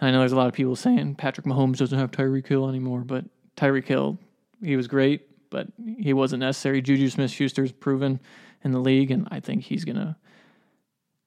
And 0.00 0.08
I 0.08 0.12
know 0.12 0.20
there's 0.20 0.32
a 0.32 0.36
lot 0.36 0.48
of 0.48 0.54
people 0.54 0.74
saying 0.74 1.14
Patrick 1.16 1.46
Mahomes 1.46 1.76
doesn't 1.76 1.98
have 1.98 2.10
Tyreek 2.10 2.46
Hill 2.48 2.68
anymore, 2.68 3.00
but 3.00 3.26
Tyreek 3.56 3.86
Hill, 3.86 4.18
he 4.62 4.76
was 4.76 4.88
great, 4.88 5.28
but 5.54 5.68
he 6.00 6.12
wasn't 6.12 6.40
necessary. 6.40 6.82
Juju 6.82 7.08
Smith 7.08 7.30
Schuster's 7.30 7.70
proven 7.70 8.18
in 8.64 8.72
the 8.72 8.80
league, 8.80 9.12
and 9.12 9.28
I 9.30 9.38
think 9.38 9.62
he's 9.62 9.84
going 9.84 9.98
to 9.98 10.16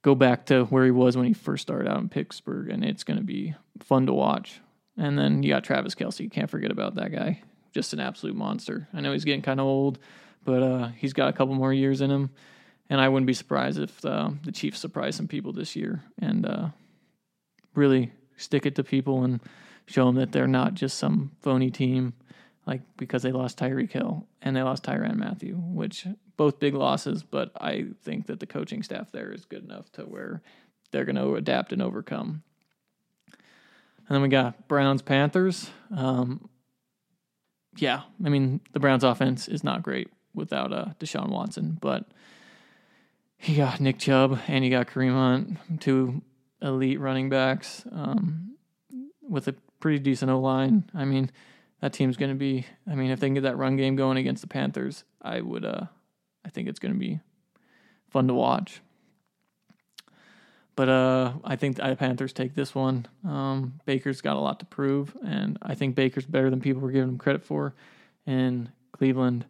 go 0.02 0.14
back 0.14 0.44
to 0.46 0.64
where 0.66 0.84
he 0.84 0.90
was 0.90 1.16
when 1.16 1.24
he 1.24 1.32
first 1.32 1.62
started 1.62 1.90
out 1.90 1.96
in 2.00 2.10
Pittsburgh, 2.10 2.68
and 2.68 2.84
it's 2.84 3.04
going 3.04 3.16
to 3.18 3.24
be 3.24 3.54
fun 3.80 4.04
to 4.04 4.12
watch. 4.12 4.60
And 4.98 5.18
then 5.18 5.42
you 5.42 5.48
got 5.48 5.64
Travis 5.64 5.94
Kelce. 5.94 6.30
Can't 6.30 6.50
forget 6.50 6.70
about 6.70 6.96
that 6.96 7.10
guy. 7.10 7.40
Just 7.72 7.94
an 7.94 8.00
absolute 8.00 8.36
monster. 8.36 8.86
I 8.92 9.00
know 9.00 9.12
he's 9.12 9.24
getting 9.24 9.40
kind 9.40 9.60
of 9.60 9.66
old, 9.66 9.98
but 10.44 10.62
uh, 10.62 10.88
he's 10.88 11.14
got 11.14 11.30
a 11.30 11.32
couple 11.32 11.54
more 11.54 11.72
years 11.72 12.02
in 12.02 12.10
him, 12.10 12.28
and 12.90 13.00
I 13.00 13.08
wouldn't 13.08 13.26
be 13.26 13.32
surprised 13.32 13.78
if 13.78 14.04
uh, 14.04 14.28
the 14.44 14.52
Chiefs 14.52 14.78
surprise 14.78 15.16
some 15.16 15.26
people 15.26 15.54
this 15.54 15.74
year 15.74 16.04
and 16.20 16.44
uh, 16.44 16.68
really 17.74 18.12
stick 18.36 18.66
it 18.66 18.74
to 18.74 18.84
people 18.84 19.24
and 19.24 19.40
show 19.86 20.04
them 20.04 20.16
that 20.16 20.32
they're 20.32 20.46
not 20.46 20.74
just 20.74 20.98
some 20.98 21.30
phony 21.40 21.70
team, 21.70 22.12
like 22.68 22.82
because 22.98 23.22
they 23.22 23.32
lost 23.32 23.58
Tyreek 23.58 23.90
Hill 23.90 24.26
and 24.42 24.54
they 24.54 24.62
lost 24.62 24.84
Tyrann 24.84 25.16
Mathieu, 25.16 25.54
which 25.54 26.06
both 26.36 26.60
big 26.60 26.74
losses. 26.74 27.22
But 27.22 27.50
I 27.58 27.86
think 28.02 28.26
that 28.26 28.40
the 28.40 28.46
coaching 28.46 28.82
staff 28.82 29.10
there 29.10 29.32
is 29.32 29.46
good 29.46 29.64
enough 29.64 29.90
to 29.92 30.02
where 30.02 30.42
they're 30.90 31.06
going 31.06 31.16
to 31.16 31.34
adapt 31.34 31.72
and 31.72 31.80
overcome. 31.80 32.42
And 33.32 34.14
then 34.14 34.20
we 34.20 34.28
got 34.28 34.68
Browns 34.68 35.00
Panthers. 35.00 35.70
Um, 35.94 36.50
yeah, 37.76 38.02
I 38.22 38.28
mean 38.28 38.60
the 38.72 38.80
Browns 38.80 39.02
offense 39.02 39.48
is 39.48 39.64
not 39.64 39.82
great 39.82 40.10
without 40.34 40.70
uh, 40.70 40.88
Deshaun 41.00 41.30
Watson. 41.30 41.78
But 41.80 42.04
he 43.38 43.54
got 43.54 43.80
Nick 43.80 43.98
Chubb 43.98 44.40
and 44.46 44.62
he 44.62 44.68
got 44.68 44.88
Kareem 44.88 45.12
Hunt, 45.12 45.80
two 45.80 46.20
elite 46.60 47.00
running 47.00 47.30
backs 47.30 47.84
um, 47.90 48.56
with 49.22 49.48
a 49.48 49.54
pretty 49.80 50.00
decent 50.00 50.30
O 50.30 50.38
line. 50.38 50.90
I 50.94 51.06
mean, 51.06 51.30
that 51.80 51.92
team's 51.92 52.16
going 52.16 52.30
to 52.30 52.36
be. 52.36 52.66
I 52.90 52.94
mean, 52.94 53.10
if 53.10 53.20
they 53.20 53.26
can 53.26 53.34
get 53.34 53.42
that 53.42 53.56
run 53.56 53.76
game 53.76 53.96
going 53.96 54.18
against 54.18 54.42
the 54.42 54.48
Panthers, 54.48 55.04
I 55.22 55.40
would. 55.40 55.64
Uh, 55.64 55.86
I 56.44 56.50
think 56.50 56.68
it's 56.68 56.78
going 56.78 56.94
to 56.94 56.98
be 56.98 57.20
fun 58.08 58.28
to 58.28 58.34
watch. 58.34 58.80
But 60.76 60.88
uh, 60.88 61.32
I 61.44 61.56
think 61.56 61.76
the 61.76 61.96
Panthers 61.96 62.32
take 62.32 62.54
this 62.54 62.74
one. 62.74 63.06
Um, 63.24 63.80
Baker's 63.84 64.20
got 64.20 64.36
a 64.36 64.40
lot 64.40 64.60
to 64.60 64.66
prove, 64.66 65.16
and 65.24 65.58
I 65.60 65.74
think 65.74 65.96
Baker's 65.96 66.24
better 66.24 66.50
than 66.50 66.60
people 66.60 66.80
were 66.80 66.92
giving 66.92 67.08
him 67.08 67.18
credit 67.18 67.42
for. 67.42 67.74
In 68.26 68.70
Cleveland, 68.92 69.46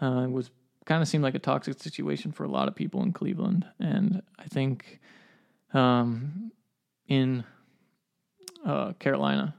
uh, 0.00 0.26
was 0.28 0.50
kind 0.84 1.00
of 1.02 1.08
seemed 1.08 1.22
like 1.22 1.34
a 1.34 1.38
toxic 1.38 1.80
situation 1.80 2.32
for 2.32 2.44
a 2.44 2.48
lot 2.48 2.68
of 2.68 2.74
people 2.74 3.02
in 3.02 3.12
Cleveland, 3.12 3.66
and 3.78 4.22
I 4.38 4.44
think 4.44 5.00
um, 5.72 6.50
in 7.06 7.44
uh, 8.64 8.94
Carolina 8.94 9.54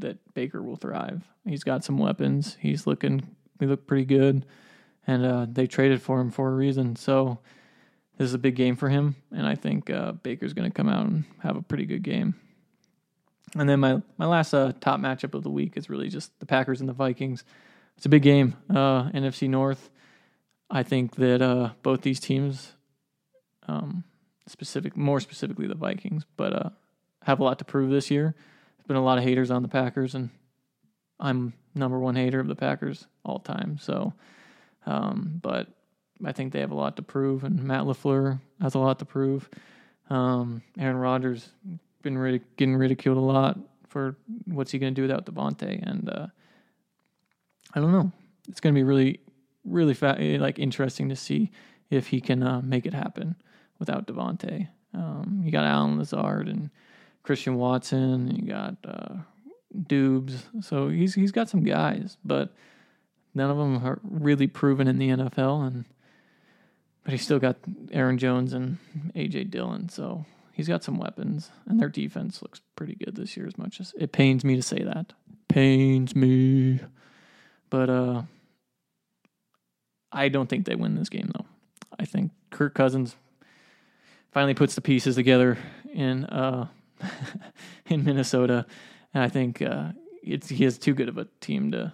that 0.00 0.18
Baker 0.34 0.62
will 0.62 0.76
thrive. 0.76 1.22
He's 1.44 1.64
got 1.64 1.84
some 1.84 1.98
weapons. 1.98 2.56
He's 2.60 2.86
looking, 2.86 3.36
he 3.58 3.66
looked 3.66 3.86
pretty 3.86 4.04
good, 4.04 4.46
and 5.06 5.24
uh, 5.24 5.46
they 5.50 5.66
traded 5.66 6.02
for 6.02 6.20
him 6.20 6.30
for 6.30 6.48
a 6.48 6.54
reason. 6.54 6.96
So 6.96 7.38
this 8.16 8.26
is 8.26 8.34
a 8.34 8.38
big 8.38 8.56
game 8.56 8.76
for 8.76 8.88
him, 8.88 9.16
and 9.30 9.46
I 9.46 9.54
think 9.54 9.90
uh, 9.90 10.12
Baker's 10.12 10.52
going 10.52 10.70
to 10.70 10.74
come 10.74 10.88
out 10.88 11.06
and 11.06 11.24
have 11.40 11.56
a 11.56 11.62
pretty 11.62 11.86
good 11.86 12.02
game. 12.02 12.34
And 13.56 13.68
then 13.68 13.80
my 13.80 14.02
my 14.18 14.26
last 14.26 14.52
uh, 14.52 14.72
top 14.80 15.00
matchup 15.00 15.34
of 15.34 15.42
the 15.42 15.50
week 15.50 15.76
is 15.76 15.88
really 15.88 16.08
just 16.08 16.38
the 16.40 16.46
Packers 16.46 16.80
and 16.80 16.88
the 16.88 16.92
Vikings. 16.92 17.44
It's 17.96 18.06
a 18.06 18.10
big 18.10 18.22
game, 18.22 18.56
uh, 18.70 19.10
NFC 19.10 19.48
North. 19.48 19.90
I 20.70 20.82
think 20.82 21.16
that 21.16 21.40
uh, 21.40 21.70
both 21.82 22.02
these 22.02 22.20
teams, 22.20 22.74
um, 23.66 24.04
specific 24.46 24.96
more 24.96 25.20
specifically 25.20 25.66
the 25.66 25.74
Vikings, 25.74 26.24
but 26.36 26.52
uh, 26.52 26.70
have 27.22 27.40
a 27.40 27.44
lot 27.44 27.58
to 27.60 27.64
prove 27.64 27.90
this 27.90 28.10
year. 28.10 28.34
Been 28.88 28.96
a 28.96 29.04
lot 29.04 29.18
of 29.18 29.24
haters 29.24 29.50
on 29.50 29.60
the 29.62 29.68
Packers, 29.68 30.14
and 30.14 30.30
I'm 31.20 31.52
number 31.74 31.98
one 31.98 32.16
hater 32.16 32.40
of 32.40 32.48
the 32.48 32.56
Packers 32.56 33.06
all 33.22 33.38
time. 33.38 33.76
So, 33.78 34.14
um, 34.86 35.38
but 35.42 35.68
I 36.24 36.32
think 36.32 36.54
they 36.54 36.60
have 36.60 36.70
a 36.70 36.74
lot 36.74 36.96
to 36.96 37.02
prove, 37.02 37.44
and 37.44 37.62
Matt 37.62 37.82
Lafleur 37.82 38.40
has 38.62 38.74
a 38.74 38.78
lot 38.78 38.98
to 39.00 39.04
prove. 39.04 39.50
Um, 40.08 40.62
Aaron 40.78 40.96
Rodgers 40.96 41.50
been 42.00 42.40
getting 42.56 42.76
ridiculed 42.76 43.18
a 43.18 43.20
lot 43.20 43.58
for 43.88 44.16
what's 44.46 44.70
he 44.70 44.78
going 44.78 44.94
to 44.94 44.98
do 44.98 45.02
without 45.02 45.26
Davante, 45.26 45.82
and 45.82 46.08
uh, 46.08 46.26
I 47.74 47.80
don't 47.80 47.92
know. 47.92 48.10
It's 48.48 48.60
going 48.60 48.74
to 48.74 48.78
be 48.78 48.84
really, 48.84 49.20
really 49.64 49.92
fa- 49.92 50.16
like 50.40 50.58
interesting 50.58 51.10
to 51.10 51.16
see 51.16 51.50
if 51.90 52.06
he 52.06 52.22
can 52.22 52.42
uh, 52.42 52.62
make 52.62 52.86
it 52.86 52.94
happen 52.94 53.36
without 53.78 54.06
Davante. 54.06 54.68
Um, 54.94 55.42
you 55.44 55.52
got 55.52 55.66
Allen 55.66 55.98
Lazard 55.98 56.48
and 56.48 56.70
Christian 57.22 57.56
Watson. 57.56 58.34
You 58.34 58.50
got 58.50 58.76
uh, 58.84 59.16
Doubs. 59.86 60.44
So 60.60 60.88
he's 60.88 61.14
he's 61.14 61.32
got 61.32 61.48
some 61.48 61.62
guys, 61.62 62.16
but 62.24 62.54
none 63.34 63.50
of 63.50 63.56
them 63.56 63.84
are 63.84 63.98
really 64.02 64.46
proven 64.46 64.88
in 64.88 64.98
the 64.98 65.08
NFL. 65.08 65.66
And 65.66 65.84
but 67.04 67.12
he's 67.12 67.22
still 67.22 67.38
got 67.38 67.56
Aaron 67.92 68.18
Jones 68.18 68.52
and 68.52 68.78
AJ 69.14 69.50
Dillon. 69.50 69.88
So 69.88 70.24
he's 70.52 70.68
got 70.68 70.84
some 70.84 70.98
weapons, 70.98 71.50
and 71.66 71.80
their 71.80 71.88
defense 71.88 72.42
looks 72.42 72.60
pretty 72.76 72.94
good 72.94 73.16
this 73.16 73.36
year. 73.36 73.46
As 73.46 73.58
much 73.58 73.80
as 73.80 73.94
it 73.98 74.12
pains 74.12 74.44
me 74.44 74.56
to 74.56 74.62
say 74.62 74.82
that, 74.82 75.12
pains 75.48 76.14
me. 76.14 76.80
But 77.70 77.90
uh, 77.90 78.22
I 80.10 80.28
don't 80.28 80.48
think 80.48 80.66
they 80.66 80.74
win 80.74 80.94
this 80.94 81.08
game 81.08 81.30
though. 81.34 81.46
I 81.98 82.04
think 82.04 82.32
Kirk 82.50 82.74
Cousins 82.74 83.16
finally 84.32 84.54
puts 84.54 84.74
the 84.74 84.80
pieces 84.80 85.16
together 85.16 85.58
in 85.92 86.24
uh, 86.26 86.68
in 87.86 88.04
Minnesota, 88.04 88.66
and 89.14 89.22
I 89.22 89.28
think 89.28 89.62
uh, 89.62 89.92
it's 90.22 90.48
he 90.48 90.64
has 90.64 90.78
too 90.78 90.94
good 90.94 91.08
of 91.08 91.18
a 91.18 91.26
team 91.40 91.72
to 91.72 91.92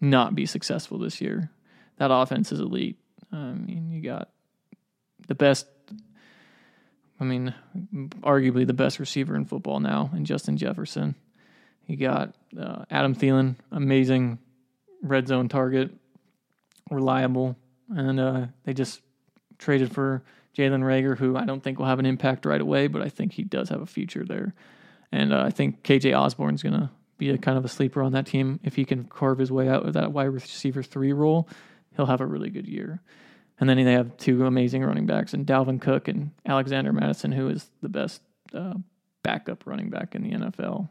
not 0.00 0.34
be 0.34 0.46
successful 0.46 0.98
this 0.98 1.20
year. 1.20 1.50
That 1.98 2.10
offense 2.10 2.52
is 2.52 2.60
elite. 2.60 2.98
I 3.32 3.52
mean, 3.52 3.90
you 3.90 4.02
got 4.02 4.30
the 5.26 5.34
best. 5.34 5.66
I 7.18 7.24
mean, 7.24 7.54
arguably 8.20 8.66
the 8.66 8.74
best 8.74 8.98
receiver 8.98 9.36
in 9.36 9.46
football 9.46 9.80
now, 9.80 10.10
in 10.14 10.24
Justin 10.26 10.58
Jefferson. 10.58 11.14
You 11.86 11.96
got 11.96 12.34
uh, 12.58 12.84
Adam 12.90 13.14
Thielen, 13.14 13.56
amazing 13.70 14.38
red 15.02 15.28
zone 15.28 15.48
target, 15.48 15.92
reliable, 16.90 17.56
and 17.88 18.20
uh, 18.20 18.46
they 18.64 18.74
just 18.74 19.00
traded 19.58 19.92
for 19.92 20.22
Jalen 20.56 20.82
Reagor, 20.82 21.18
who 21.18 21.36
I 21.36 21.44
don't 21.44 21.62
think 21.62 21.78
will 21.78 21.86
have 21.86 21.98
an 21.98 22.06
impact 22.06 22.46
right 22.46 22.60
away, 22.60 22.86
but 22.86 23.02
I 23.02 23.08
think 23.08 23.32
he 23.32 23.44
does 23.44 23.68
have 23.68 23.82
a 23.82 23.86
future 23.86 24.24
there. 24.24 24.54
And 25.12 25.32
uh, 25.32 25.42
I 25.42 25.50
think 25.50 25.82
KJ 25.82 26.18
Osborn's 26.18 26.62
going 26.62 26.74
to 26.74 26.90
be 27.18 27.30
a 27.30 27.38
kind 27.38 27.58
of 27.58 27.64
a 27.64 27.68
sleeper 27.68 28.02
on 28.02 28.12
that 28.12 28.26
team. 28.26 28.60
If 28.62 28.76
he 28.76 28.84
can 28.84 29.04
carve 29.04 29.38
his 29.38 29.52
way 29.52 29.68
out 29.68 29.86
of 29.86 29.94
that 29.94 30.12
wide 30.12 30.24
receiver 30.24 30.82
three 30.82 31.12
role, 31.12 31.48
he'll 31.94 32.06
have 32.06 32.20
a 32.20 32.26
really 32.26 32.50
good 32.50 32.66
year. 32.66 33.00
And 33.58 33.68
then 33.68 33.82
they 33.82 33.92
have 33.92 34.16
two 34.16 34.44
amazing 34.46 34.84
running 34.84 35.06
backs, 35.06 35.32
and 35.32 35.46
Dalvin 35.46 35.80
Cook 35.80 36.08
and 36.08 36.32
Alexander 36.44 36.92
Mattison, 36.92 37.32
who 37.32 37.48
is 37.48 37.70
the 37.80 37.88
best 37.88 38.20
uh, 38.52 38.74
backup 39.22 39.66
running 39.66 39.88
back 39.88 40.14
in 40.14 40.22
the 40.22 40.32
NFL. 40.32 40.88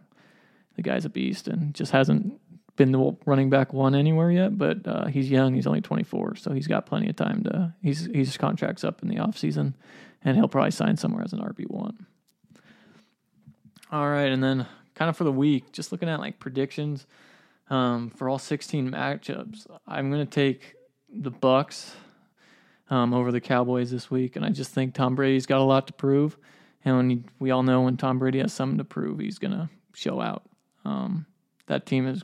The 0.75 0.81
guy's 0.81 1.05
a 1.05 1.09
beast 1.09 1.47
and 1.47 1.73
just 1.73 1.91
hasn't 1.91 2.39
been 2.75 2.91
the 2.91 3.15
running 3.25 3.49
back 3.49 3.73
one 3.73 3.95
anywhere 3.95 4.31
yet, 4.31 4.57
but 4.57 4.85
uh, 4.85 5.05
he's 5.05 5.29
young. 5.29 5.53
He's 5.53 5.67
only 5.67 5.81
24, 5.81 6.35
so 6.35 6.51
he's 6.51 6.67
got 6.67 6.85
plenty 6.85 7.09
of 7.09 7.15
time 7.15 7.43
to. 7.43 7.73
He's 7.81 8.05
he's 8.05 8.37
contracts 8.37 8.83
up 8.83 9.01
in 9.01 9.07
the 9.07 9.19
off 9.19 9.37
season, 9.37 9.75
and 10.23 10.35
he'll 10.37 10.47
probably 10.47 10.71
sign 10.71 10.97
somewhere 10.97 11.23
as 11.23 11.33
an 11.33 11.39
RB 11.39 11.69
one. 11.69 12.05
All 13.91 14.09
right, 14.09 14.31
and 14.31 14.43
then 14.43 14.65
kind 14.93 15.09
of 15.09 15.15
for 15.15 15.23
the 15.23 15.31
week, 15.31 15.71
just 15.71 15.91
looking 15.91 16.09
at 16.09 16.19
like 16.19 16.39
predictions 16.39 17.05
um, 17.69 18.09
for 18.09 18.29
all 18.29 18.39
16 18.39 18.91
matchups, 18.91 19.67
I'm 19.87 20.09
going 20.11 20.25
to 20.25 20.29
take 20.29 20.75
the 21.09 21.31
Bucks 21.31 21.95
um, 22.89 23.13
over 23.13 23.31
the 23.31 23.41
Cowboys 23.41 23.91
this 23.91 24.11
week, 24.11 24.35
and 24.35 24.45
I 24.45 24.49
just 24.49 24.71
think 24.71 24.93
Tom 24.93 25.15
Brady's 25.15 25.45
got 25.45 25.59
a 25.59 25.63
lot 25.63 25.87
to 25.87 25.93
prove, 25.93 26.37
and 26.83 26.97
when 26.97 27.09
he, 27.09 27.23
we 27.39 27.51
all 27.51 27.63
know 27.63 27.81
when 27.81 27.95
Tom 27.95 28.19
Brady 28.19 28.39
has 28.39 28.53
something 28.53 28.77
to 28.79 28.83
prove, 28.83 29.19
he's 29.19 29.39
going 29.39 29.53
to 29.53 29.69
show 29.93 30.19
out. 30.19 30.43
Um, 30.83 31.25
that 31.67 31.85
team 31.85 32.07
is 32.07 32.23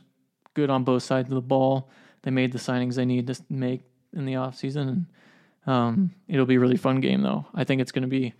good 0.54 0.70
on 0.70 0.84
both 0.84 1.02
sides 1.02 1.28
of 1.28 1.34
the 1.34 1.40
ball. 1.40 1.90
They 2.22 2.30
made 2.30 2.52
the 2.52 2.58
signings 2.58 2.94
they 2.94 3.04
need 3.04 3.26
to 3.26 3.42
make 3.48 3.82
in 4.12 4.26
the 4.26 4.34
offseason. 4.34 4.88
And 4.88 5.06
um, 5.66 6.14
it'll 6.28 6.46
be 6.46 6.56
a 6.56 6.60
really 6.60 6.76
fun 6.76 7.00
game, 7.00 7.22
though. 7.22 7.46
I 7.54 7.64
think 7.64 7.80
it's 7.80 7.92
going 7.92 8.02
to 8.02 8.08
be 8.08 8.34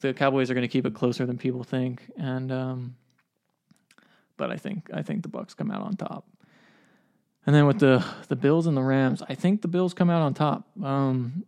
the 0.00 0.14
Cowboys 0.14 0.50
are 0.50 0.54
going 0.54 0.62
to 0.62 0.68
keep 0.68 0.86
it 0.86 0.94
closer 0.94 1.26
than 1.26 1.38
people 1.38 1.62
think, 1.62 2.02
and 2.16 2.50
um, 2.50 2.96
but 4.36 4.50
I 4.50 4.56
think 4.56 4.90
I 4.92 5.02
think 5.02 5.22
the 5.22 5.28
Bucks 5.28 5.54
come 5.54 5.70
out 5.70 5.82
on 5.82 5.96
top. 5.96 6.26
And 7.46 7.54
then 7.54 7.66
with 7.66 7.78
the 7.78 8.04
the 8.28 8.36
Bills 8.36 8.66
and 8.66 8.76
the 8.76 8.82
Rams, 8.82 9.22
I 9.28 9.34
think 9.34 9.62
the 9.62 9.68
Bills 9.68 9.94
come 9.94 10.10
out 10.10 10.22
on 10.22 10.34
top. 10.34 10.68
Um, 10.82 11.44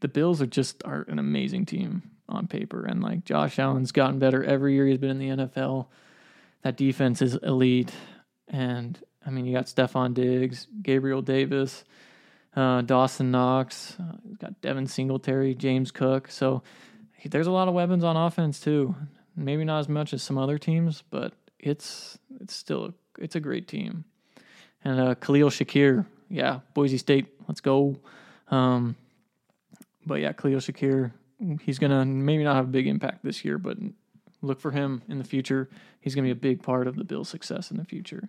the 0.00 0.08
Bills 0.08 0.42
are 0.42 0.46
just 0.46 0.82
are 0.84 1.06
an 1.08 1.18
amazing 1.18 1.66
team 1.66 2.02
on 2.28 2.46
paper, 2.46 2.84
and 2.84 3.02
like 3.02 3.24
Josh 3.24 3.58
Allen's 3.58 3.92
gotten 3.92 4.18
better 4.18 4.42
every 4.42 4.74
year 4.74 4.86
he's 4.86 4.98
been 4.98 5.10
in 5.10 5.18
the 5.18 5.46
NFL. 5.46 5.86
That 6.62 6.76
defense 6.76 7.22
is 7.22 7.36
elite. 7.36 7.92
And 8.50 8.98
I 9.24 9.30
mean, 9.30 9.46
you 9.46 9.52
got 9.52 9.66
Stefon 9.66 10.12
Diggs, 10.12 10.66
Gabriel 10.82 11.22
Davis, 11.22 11.84
uh, 12.56 12.82
Dawson 12.82 13.30
Knox, 13.30 13.96
uh, 14.00 14.16
got 14.38 14.60
Devin 14.60 14.86
Singletary, 14.86 15.54
James 15.54 15.90
Cook. 15.90 16.30
So 16.30 16.62
there's 17.24 17.46
a 17.46 17.52
lot 17.52 17.68
of 17.68 17.74
weapons 17.74 18.04
on 18.04 18.16
offense 18.16 18.60
too. 18.60 18.94
Maybe 19.36 19.64
not 19.64 19.78
as 19.78 19.88
much 19.88 20.12
as 20.12 20.22
some 20.22 20.36
other 20.36 20.58
teams, 20.58 21.02
but 21.10 21.32
it's 21.58 22.18
it's 22.40 22.54
still 22.54 22.92
it's 23.18 23.36
a 23.36 23.40
great 23.40 23.68
team. 23.68 24.04
And 24.84 24.98
uh, 24.98 25.14
Khalil 25.14 25.50
Shakir, 25.50 26.06
yeah, 26.28 26.60
Boise 26.74 26.98
State, 26.98 27.26
let's 27.46 27.60
go. 27.60 27.96
Um, 28.50 28.96
but 30.04 30.20
yeah, 30.20 30.32
Khalil 30.32 30.58
Shakir, 30.58 31.12
he's 31.62 31.78
gonna 31.78 32.04
maybe 32.04 32.42
not 32.42 32.56
have 32.56 32.64
a 32.64 32.68
big 32.68 32.86
impact 32.86 33.22
this 33.22 33.44
year, 33.44 33.58
but 33.58 33.76
Look 34.42 34.60
for 34.60 34.70
him 34.70 35.02
in 35.08 35.18
the 35.18 35.24
future. 35.24 35.68
He's 36.00 36.14
going 36.14 36.24
to 36.24 36.34
be 36.34 36.38
a 36.38 36.52
big 36.54 36.62
part 36.62 36.86
of 36.86 36.96
the 36.96 37.04
Bills' 37.04 37.28
success 37.28 37.70
in 37.70 37.76
the 37.76 37.84
future. 37.84 38.28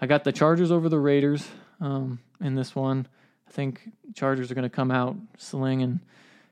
I 0.00 0.06
got 0.06 0.24
the 0.24 0.32
Chargers 0.32 0.70
over 0.70 0.88
the 0.88 0.98
Raiders 0.98 1.46
um, 1.80 2.20
in 2.40 2.54
this 2.54 2.74
one. 2.74 3.06
I 3.46 3.50
think 3.50 3.90
Chargers 4.14 4.50
are 4.50 4.54
going 4.54 4.68
to 4.68 4.74
come 4.74 4.90
out 4.90 5.16
slinging. 5.36 6.00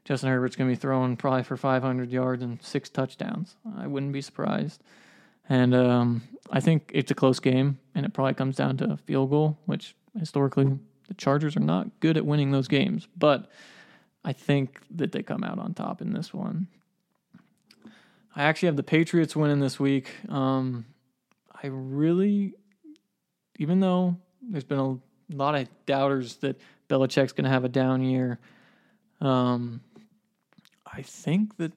Justin 0.04 0.28
Herbert's 0.30 0.56
going 0.56 0.70
to 0.70 0.76
be 0.76 0.80
throwing 0.80 1.16
probably 1.16 1.42
for 1.42 1.56
500 1.56 2.10
yards 2.10 2.42
and 2.42 2.62
six 2.62 2.88
touchdowns. 2.88 3.56
I 3.76 3.86
wouldn't 3.86 4.12
be 4.12 4.20
surprised. 4.20 4.82
And 5.48 5.74
um, 5.74 6.22
I 6.50 6.60
think 6.60 6.90
it's 6.94 7.10
a 7.10 7.14
close 7.14 7.40
game, 7.40 7.78
and 7.94 8.04
it 8.04 8.12
probably 8.12 8.34
comes 8.34 8.56
down 8.56 8.76
to 8.78 8.92
a 8.92 8.96
field 8.96 9.30
goal, 9.30 9.58
which 9.66 9.94
historically 10.18 10.78
the 11.08 11.14
Chargers 11.14 11.56
are 11.56 11.60
not 11.60 12.00
good 12.00 12.16
at 12.16 12.26
winning 12.26 12.50
those 12.50 12.68
games. 12.68 13.06
But 13.16 13.50
I 14.24 14.32
think 14.32 14.80
that 14.92 15.12
they 15.12 15.22
come 15.22 15.44
out 15.44 15.58
on 15.58 15.74
top 15.74 16.00
in 16.00 16.12
this 16.12 16.34
one. 16.34 16.66
I 18.36 18.44
actually 18.44 18.66
have 18.66 18.76
the 18.76 18.82
Patriots 18.82 19.34
winning 19.34 19.60
this 19.60 19.80
week. 19.80 20.10
Um, 20.28 20.84
I 21.50 21.68
really, 21.68 22.52
even 23.58 23.80
though 23.80 24.18
there's 24.42 24.62
been 24.62 24.78
a 24.78 24.98
lot 25.34 25.54
of 25.54 25.68
doubters 25.86 26.36
that 26.36 26.60
Belichick's 26.90 27.32
going 27.32 27.44
to 27.44 27.50
have 27.50 27.64
a 27.64 27.70
down 27.70 28.02
year, 28.02 28.38
um, 29.22 29.80
I 30.86 31.00
think 31.00 31.56
that 31.56 31.72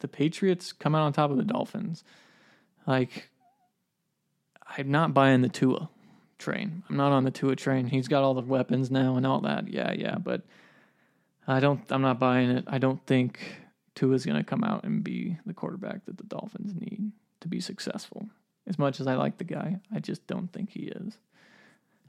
the 0.00 0.08
Patriots 0.08 0.72
come 0.72 0.94
out 0.94 1.02
on 1.02 1.14
top 1.14 1.30
of 1.30 1.38
the 1.38 1.44
Dolphins. 1.44 2.04
Like, 2.86 3.30
I'm 4.76 4.90
not 4.90 5.14
buying 5.14 5.40
the 5.40 5.48
Tua 5.48 5.88
train. 6.36 6.82
I'm 6.90 6.96
not 6.98 7.12
on 7.12 7.24
the 7.24 7.30
Tua 7.30 7.56
train. 7.56 7.86
He's 7.86 8.08
got 8.08 8.22
all 8.22 8.34
the 8.34 8.42
weapons 8.42 8.90
now 8.90 9.16
and 9.16 9.26
all 9.26 9.40
that. 9.40 9.68
Yeah, 9.68 9.92
yeah, 9.92 10.18
but 10.18 10.42
I 11.48 11.58
don't. 11.60 11.80
I'm 11.90 12.02
not 12.02 12.18
buying 12.18 12.50
it. 12.50 12.64
I 12.66 12.76
don't 12.76 13.04
think 13.06 13.61
Tua's 13.94 14.24
going 14.24 14.38
to 14.38 14.44
come 14.44 14.64
out 14.64 14.84
and 14.84 15.04
be 15.04 15.38
the 15.46 15.54
quarterback 15.54 16.04
that 16.06 16.16
the 16.16 16.24
Dolphins 16.24 16.74
need 16.74 17.12
to 17.40 17.48
be 17.48 17.60
successful. 17.60 18.28
As 18.66 18.78
much 18.78 19.00
as 19.00 19.06
I 19.06 19.14
like 19.14 19.38
the 19.38 19.44
guy, 19.44 19.80
I 19.94 19.98
just 19.98 20.26
don't 20.26 20.52
think 20.52 20.70
he 20.70 20.84
is. 20.84 21.18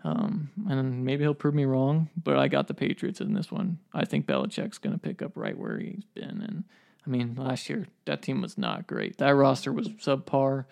Um, 0.04 0.50
and 0.70 1.06
maybe 1.06 1.24
he'll 1.24 1.34
prove 1.34 1.56
me 1.56 1.66
wrong, 1.66 2.10
but 2.22 2.38
I 2.38 2.48
got 2.48 2.68
the 2.68 2.74
Patriots 2.74 3.22
in 3.22 3.34
this 3.34 3.52
one. 3.52 3.80
I 3.94 4.06
think 4.06 4.26
Belichick's 4.26 4.78
going 4.78 4.94
to 4.94 5.00
pick 5.00 5.22
up 5.22 5.32
right 5.36 5.58
where 5.58 5.80
he's 5.80 6.04
been, 6.14 6.42
and 6.42 6.66
I 7.06 7.10
mean, 7.10 7.36
last 7.36 7.70
year 7.70 7.88
that 8.06 8.22
team 8.22 8.42
was 8.42 8.58
not 8.58 8.86
great. 8.86 9.18
That 9.18 9.36
roster 9.36 9.72
was 9.72 9.90
subpar, 9.90 10.66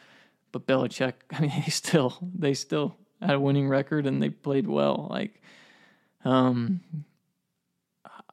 but 0.52 0.68
Belichick, 0.68 1.14
I 1.32 1.42
mean, 1.42 1.52
they 1.66 1.72
still 1.72 2.18
they 2.34 2.54
still 2.54 2.96
had 3.22 3.32
a 3.32 3.40
winning 3.40 3.70
record 3.70 4.06
and 4.06 4.22
they 4.22 4.30
played 4.30 4.68
well. 4.68 5.08
Like, 5.10 5.42
um, 6.26 6.82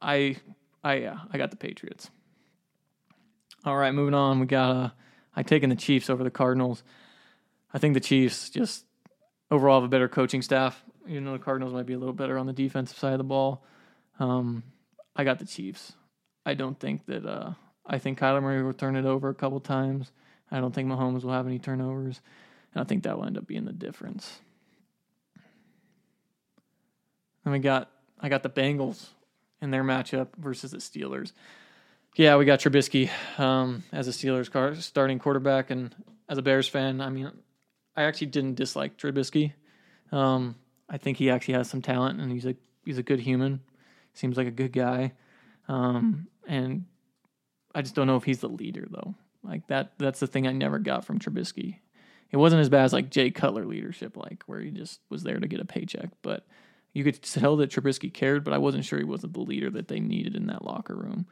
I 0.03 0.37
I 0.83 0.95
yeah, 0.95 1.19
I 1.33 1.39
got 1.39 1.51
the 1.51 1.57
Patriots. 1.57 2.11
All 3.65 3.77
right, 3.77 3.93
moving 3.93 4.15
on. 4.15 4.41
We 4.41 4.47
got 4.47 4.77
uh, 4.77 4.91
I 5.35 5.43
taken 5.43 5.71
the 5.71 5.77
Chiefs 5.77 6.09
over 6.09 6.23
the 6.23 6.31
Cardinals. 6.31 6.83
I 7.73 7.79
think 7.79 7.95
the 7.95 8.01
Chiefs 8.01 8.51
just 8.51 8.85
overall 9.51 9.81
have 9.81 9.85
a 9.85 9.89
better 9.89 10.09
coaching 10.09 10.43
staff. 10.43 10.83
Even 11.07 11.25
though 11.25 11.33
the 11.33 11.39
Cardinals 11.39 11.73
might 11.73 11.87
be 11.87 11.95
a 11.95 11.99
little 11.99 12.15
better 12.15 12.39
on 12.39 12.47
the 12.47 12.53
defensive 12.53 12.99
side 12.99 13.13
of 13.13 13.19
the 13.19 13.25
ball, 13.25 13.65
um, 14.21 14.63
I 15.17 15.25
got 15.25 15.39
the 15.39 15.47
Chiefs. 15.47 15.93
I 16.47 16.55
don't 16.55 16.79
think 16.79 17.07
that. 17.07 17.27
Uh, 17.27 17.53
I 17.91 17.99
think 17.99 18.19
Kyler 18.19 18.43
Murray 18.43 18.63
will 18.63 18.75
turn 18.75 18.97
it 18.97 19.07
over 19.07 19.31
a 19.31 19.35
couple 19.35 19.61
times. 19.61 20.13
I 20.51 20.61
don't 20.61 20.75
think 20.75 20.89
Mahomes 20.89 21.25
will 21.25 21.33
have 21.33 21.47
any 21.47 21.59
turnovers, 21.59 22.21
and 22.75 22.83
I 22.83 22.85
think 22.85 23.03
that 23.03 23.17
will 23.17 23.25
end 23.25 23.39
up 23.39 23.47
being 23.47 23.65
the 23.65 23.73
difference. 23.73 24.41
And 27.45 27.53
we 27.53 27.59
got 27.61 27.91
I 28.21 28.29
got 28.29 28.43
the 28.43 28.51
Bengals 28.51 29.07
in 29.63 29.71
their 29.71 29.83
matchup 29.83 30.29
versus 30.37 30.71
the 30.71 30.79
Steelers. 30.79 31.33
Yeah, 32.17 32.37
we 32.37 32.45
got 32.45 32.59
Trubisky 32.59 33.11
um, 33.39 33.85
as 33.93 34.09
a 34.09 34.11
Steelers 34.11 34.51
car, 34.51 34.75
starting 34.75 35.19
quarterback, 35.19 35.71
and 35.71 35.95
as 36.29 36.37
a 36.37 36.43
Bears 36.43 36.67
fan, 36.67 37.01
I 37.01 37.11
mean, 37.11 37.31
I 37.97 38.03
actually 38.03 38.29
didn't 38.29 38.55
dislike 38.57 38.97
Trubisky. 38.97 39.53
Um, 40.11 40.57
I 40.89 40.99
think 40.99 41.17
he 41.17 41.31
actually 41.31 41.55
has 41.55 41.71
some 41.71 41.83
talent, 41.83 42.21
and 42.21 42.33
he's 42.33 42.47
a 42.47 42.57
he's 42.85 42.99
a 42.99 43.03
good 43.03 43.21
human. 43.21 43.61
Seems 44.15 44.37
like 44.37 44.49
a 44.49 44.53
good 44.53 44.73
guy, 44.73 45.13
um, 45.69 46.27
and 46.47 46.87
I 47.75 47.83
just 47.83 47.95
don't 47.95 48.07
know 48.07 48.17
if 48.17 48.25
he's 48.25 48.41
the 48.41 48.49
leader 48.49 48.87
though. 48.91 49.15
Like 49.45 49.67
that, 49.69 49.93
that's 49.99 50.21
the 50.21 50.27
thing 50.27 50.47
I 50.47 50.53
never 50.53 50.79
got 50.79 51.05
from 51.05 51.19
Trubisky. 51.19 51.79
It 52.31 52.37
wasn't 52.37 52.61
as 52.61 52.69
bad 52.69 52.85
as 52.85 52.93
like 52.93 53.11
Jay 53.11 53.31
Cutler 53.31 53.65
leadership, 53.65 54.17
like 54.17 54.43
where 54.47 54.61
he 54.61 54.71
just 54.71 55.01
was 55.09 55.23
there 55.23 55.39
to 55.39 55.47
get 55.47 55.61
a 55.61 55.65
paycheck, 55.65 56.11
but 56.23 56.47
you 56.93 57.05
could 57.05 57.23
tell 57.23 57.57
that 57.57 57.71
Trubisky 57.71 58.13
cared, 58.13 58.45
but 58.45 58.55
I 58.55 58.59
wasn't 58.59 58.85
sure 58.85 58.99
he 58.99 59.05
wasn't 59.05 59.35
the 59.35 59.41
leader 59.41 59.71
that 59.71 59.89
they 59.89 60.01
needed 60.01 60.35
in 60.35 60.47
that 60.47 60.65
locker 60.65 60.97
room. 60.97 61.27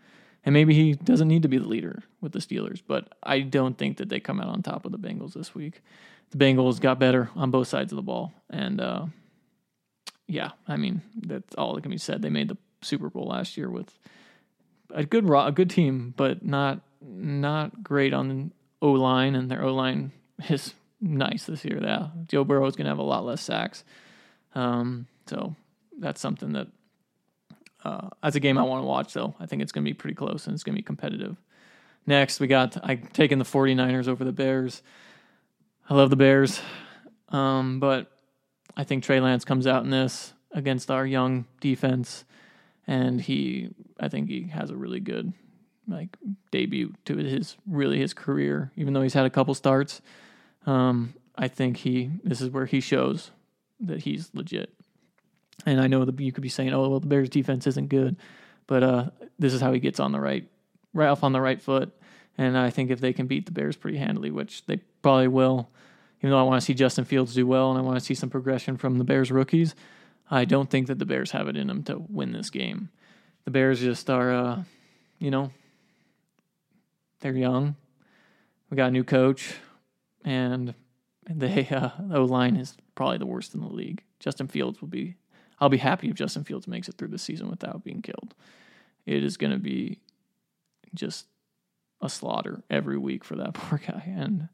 And 0.46 0.52
maybe 0.52 0.74
he 0.74 0.94
doesn't 0.94 1.26
need 1.26 1.42
to 1.42 1.48
be 1.48 1.58
the 1.58 1.66
leader 1.66 2.04
with 2.20 2.32
the 2.32 2.38
Steelers, 2.38 2.80
but 2.86 3.12
I 3.22 3.40
don't 3.40 3.76
think 3.76 3.96
that 3.98 4.08
they 4.08 4.20
come 4.20 4.40
out 4.40 4.48
on 4.48 4.62
top 4.62 4.84
of 4.84 4.92
the 4.92 4.98
Bengals 4.98 5.34
this 5.34 5.54
week. 5.54 5.82
The 6.30 6.38
Bengals 6.38 6.80
got 6.80 7.00
better 7.00 7.30
on 7.34 7.50
both 7.50 7.66
sides 7.66 7.92
of 7.92 7.96
the 7.96 8.02
ball. 8.02 8.32
And 8.48 8.80
uh, 8.80 9.06
yeah, 10.28 10.52
I 10.68 10.76
mean, 10.76 11.02
that's 11.16 11.54
all 11.56 11.74
that 11.74 11.82
can 11.82 11.90
be 11.90 11.98
said. 11.98 12.22
They 12.22 12.30
made 12.30 12.48
the 12.48 12.56
Super 12.80 13.10
Bowl 13.10 13.26
last 13.26 13.56
year 13.56 13.68
with 13.68 13.98
a 14.90 15.04
good 15.04 15.28
a 15.28 15.52
good 15.52 15.68
team, 15.68 16.14
but 16.16 16.44
not 16.44 16.80
not 17.02 17.82
great 17.82 18.14
on 18.14 18.28
the 18.28 18.50
O 18.80 18.92
line, 18.92 19.34
and 19.34 19.50
their 19.50 19.64
O 19.64 19.74
line 19.74 20.12
is 20.48 20.74
nice 21.00 21.44
this 21.44 21.64
year. 21.64 21.80
Yeah, 21.82 22.08
Joe 22.28 22.44
Burrow 22.44 22.66
is 22.66 22.76
going 22.76 22.84
to 22.84 22.90
have 22.90 22.98
a 22.98 23.02
lot 23.02 23.24
less 23.24 23.40
sacks. 23.40 23.84
Um, 24.54 25.06
so 25.26 25.54
that's 25.98 26.20
something 26.20 26.52
that, 26.52 26.68
uh, 27.86 28.08
as 28.22 28.34
a 28.34 28.40
game 28.40 28.58
I 28.58 28.62
want 28.62 28.82
to 28.82 28.86
watch, 28.86 29.12
though. 29.12 29.34
I 29.38 29.46
think 29.46 29.62
it's 29.62 29.70
going 29.70 29.84
to 29.84 29.88
be 29.88 29.94
pretty 29.94 30.16
close 30.16 30.46
and 30.46 30.54
it's 30.54 30.64
going 30.64 30.74
to 30.74 30.78
be 30.78 30.84
competitive. 30.84 31.36
Next, 32.04 32.40
we 32.40 32.48
got 32.48 32.76
I 32.84 32.96
taken 32.96 33.38
the 33.38 33.44
49ers 33.44 34.08
over 34.08 34.24
the 34.24 34.32
Bears. 34.32 34.82
I 35.88 35.94
love 35.94 36.10
the 36.10 36.16
Bears, 36.16 36.60
um, 37.28 37.78
but 37.78 38.10
I 38.76 38.82
think 38.82 39.04
Trey 39.04 39.20
Lance 39.20 39.44
comes 39.44 39.66
out 39.66 39.84
in 39.84 39.90
this 39.90 40.32
against 40.50 40.90
our 40.90 41.06
young 41.06 41.46
defense, 41.60 42.24
and 42.88 43.20
he, 43.20 43.70
I 44.00 44.08
think 44.08 44.28
he 44.28 44.48
has 44.48 44.70
a 44.70 44.76
really 44.76 45.00
good 45.00 45.32
like 45.88 46.16
debut 46.50 46.92
to 47.04 47.16
his 47.16 47.56
really 47.68 48.00
his 48.00 48.14
career. 48.14 48.72
Even 48.76 48.94
though 48.94 49.02
he's 49.02 49.14
had 49.14 49.26
a 49.26 49.30
couple 49.30 49.54
starts, 49.54 50.00
um, 50.66 51.14
I 51.36 51.46
think 51.46 51.78
he 51.78 52.10
this 52.24 52.40
is 52.40 52.50
where 52.50 52.66
he 52.66 52.80
shows 52.80 53.30
that 53.80 54.02
he's 54.02 54.30
legit. 54.34 54.75
And 55.66 55.80
I 55.80 55.88
know 55.88 56.04
that 56.04 56.18
you 56.18 56.32
could 56.32 56.42
be 56.42 56.48
saying, 56.48 56.72
"Oh, 56.72 56.88
well, 56.88 57.00
the 57.00 57.08
Bears' 57.08 57.28
defense 57.28 57.66
isn't 57.66 57.88
good," 57.88 58.16
but 58.66 58.82
uh, 58.82 59.10
this 59.38 59.52
is 59.52 59.60
how 59.60 59.72
he 59.72 59.80
gets 59.80 60.00
on 60.00 60.12
the 60.12 60.20
right, 60.20 60.48
right 60.94 61.08
off 61.08 61.24
on 61.24 61.32
the 61.32 61.40
right 61.40 61.60
foot. 61.60 61.92
And 62.38 62.56
I 62.56 62.70
think 62.70 62.90
if 62.90 63.00
they 63.00 63.12
can 63.12 63.26
beat 63.26 63.46
the 63.46 63.52
Bears 63.52 63.76
pretty 63.76 63.98
handily, 63.98 64.30
which 64.30 64.64
they 64.66 64.76
probably 65.02 65.28
will, 65.28 65.68
even 66.20 66.30
though 66.30 66.38
I 66.38 66.42
want 66.42 66.60
to 66.60 66.64
see 66.64 66.74
Justin 66.74 67.04
Fields 67.04 67.34
do 67.34 67.46
well 67.46 67.70
and 67.70 67.78
I 67.78 67.82
want 67.82 67.98
to 67.98 68.04
see 68.04 68.14
some 68.14 68.30
progression 68.30 68.76
from 68.76 68.98
the 68.98 69.04
Bears 69.04 69.30
rookies, 69.30 69.74
I 70.30 70.44
don't 70.44 70.70
think 70.70 70.86
that 70.88 70.98
the 70.98 71.06
Bears 71.06 71.30
have 71.30 71.48
it 71.48 71.56
in 71.56 71.66
them 71.66 71.82
to 71.84 72.04
win 72.08 72.32
this 72.32 72.50
game. 72.50 72.90
The 73.44 73.50
Bears 73.50 73.80
just 73.80 74.10
are, 74.10 74.32
uh, 74.32 74.62
you 75.18 75.30
know, 75.30 75.50
they're 77.20 77.32
young. 77.32 77.76
We 78.70 78.76
got 78.76 78.88
a 78.88 78.92
new 78.92 79.04
coach, 79.04 79.54
and 80.24 80.74
the 81.28 81.76
uh, 81.76 81.90
O 82.12 82.24
line 82.24 82.56
is 82.56 82.76
probably 82.94 83.18
the 83.18 83.26
worst 83.26 83.54
in 83.54 83.60
the 83.60 83.68
league. 83.68 84.02
Justin 84.18 84.48
Fields 84.48 84.80
will 84.80 84.88
be 84.88 85.14
I'll 85.58 85.68
be 85.68 85.78
happy 85.78 86.08
if 86.08 86.14
Justin 86.14 86.44
Fields 86.44 86.68
makes 86.68 86.88
it 86.88 86.96
through 86.96 87.08
the 87.08 87.18
season 87.18 87.48
without 87.48 87.84
being 87.84 88.02
killed. 88.02 88.34
It 89.06 89.24
is 89.24 89.36
going 89.36 89.52
to 89.52 89.58
be 89.58 90.00
just 90.94 91.26
a 92.00 92.08
slaughter 92.08 92.62
every 92.68 92.98
week 92.98 93.24
for 93.24 93.36
that 93.36 93.54
poor 93.54 93.78
guy. 93.78 94.02
And 94.06 94.48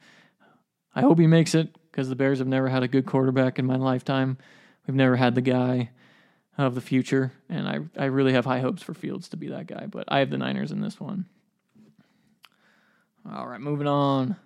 I 0.94 1.00
hope 1.00 1.18
he 1.18 1.26
makes 1.26 1.54
it 1.54 1.74
because 1.90 2.08
the 2.08 2.16
Bears 2.16 2.38
have 2.38 2.48
never 2.48 2.68
had 2.68 2.82
a 2.82 2.88
good 2.88 3.06
quarterback 3.06 3.58
in 3.58 3.66
my 3.66 3.76
lifetime. 3.76 4.38
We've 4.86 4.94
never 4.94 5.16
had 5.16 5.34
the 5.34 5.42
guy 5.42 5.90
of 6.58 6.74
the 6.74 6.80
future. 6.80 7.32
And 7.48 7.68
I, 7.68 7.78
I 8.00 8.06
really 8.06 8.32
have 8.32 8.44
high 8.44 8.60
hopes 8.60 8.82
for 8.82 8.94
Fields 8.94 9.28
to 9.30 9.36
be 9.36 9.48
that 9.48 9.66
guy. 9.66 9.86
But 9.86 10.04
I 10.08 10.18
have 10.20 10.30
the 10.30 10.38
Niners 10.38 10.72
in 10.72 10.80
this 10.80 11.00
one. 11.00 11.26
All 13.30 13.46
right, 13.46 13.60
moving 13.60 13.86
on. 13.86 14.36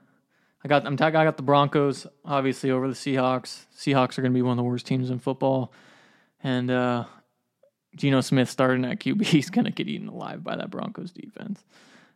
I 0.62 0.68
got 0.68 0.84
I'm 0.84 0.94
I 0.94 1.10
got 1.10 1.36
the 1.36 1.42
Broncos 1.42 2.06
obviously 2.24 2.70
over 2.70 2.88
the 2.88 2.94
Seahawks. 2.94 3.64
Seahawks 3.76 4.18
are 4.18 4.22
going 4.22 4.32
to 4.32 4.36
be 4.36 4.42
one 4.42 4.52
of 4.52 4.56
the 4.56 4.68
worst 4.68 4.86
teams 4.86 5.10
in 5.10 5.18
football. 5.18 5.72
And 6.42 6.70
uh, 6.70 7.04
Geno 7.96 8.20
Smith 8.20 8.50
starting 8.50 8.84
at 8.84 9.00
QB, 9.00 9.24
he's 9.26 9.50
going 9.50 9.64
to 9.64 9.70
get 9.70 9.88
eaten 9.88 10.08
alive 10.08 10.42
by 10.44 10.56
that 10.56 10.70
Broncos 10.70 11.12
defense. 11.12 11.64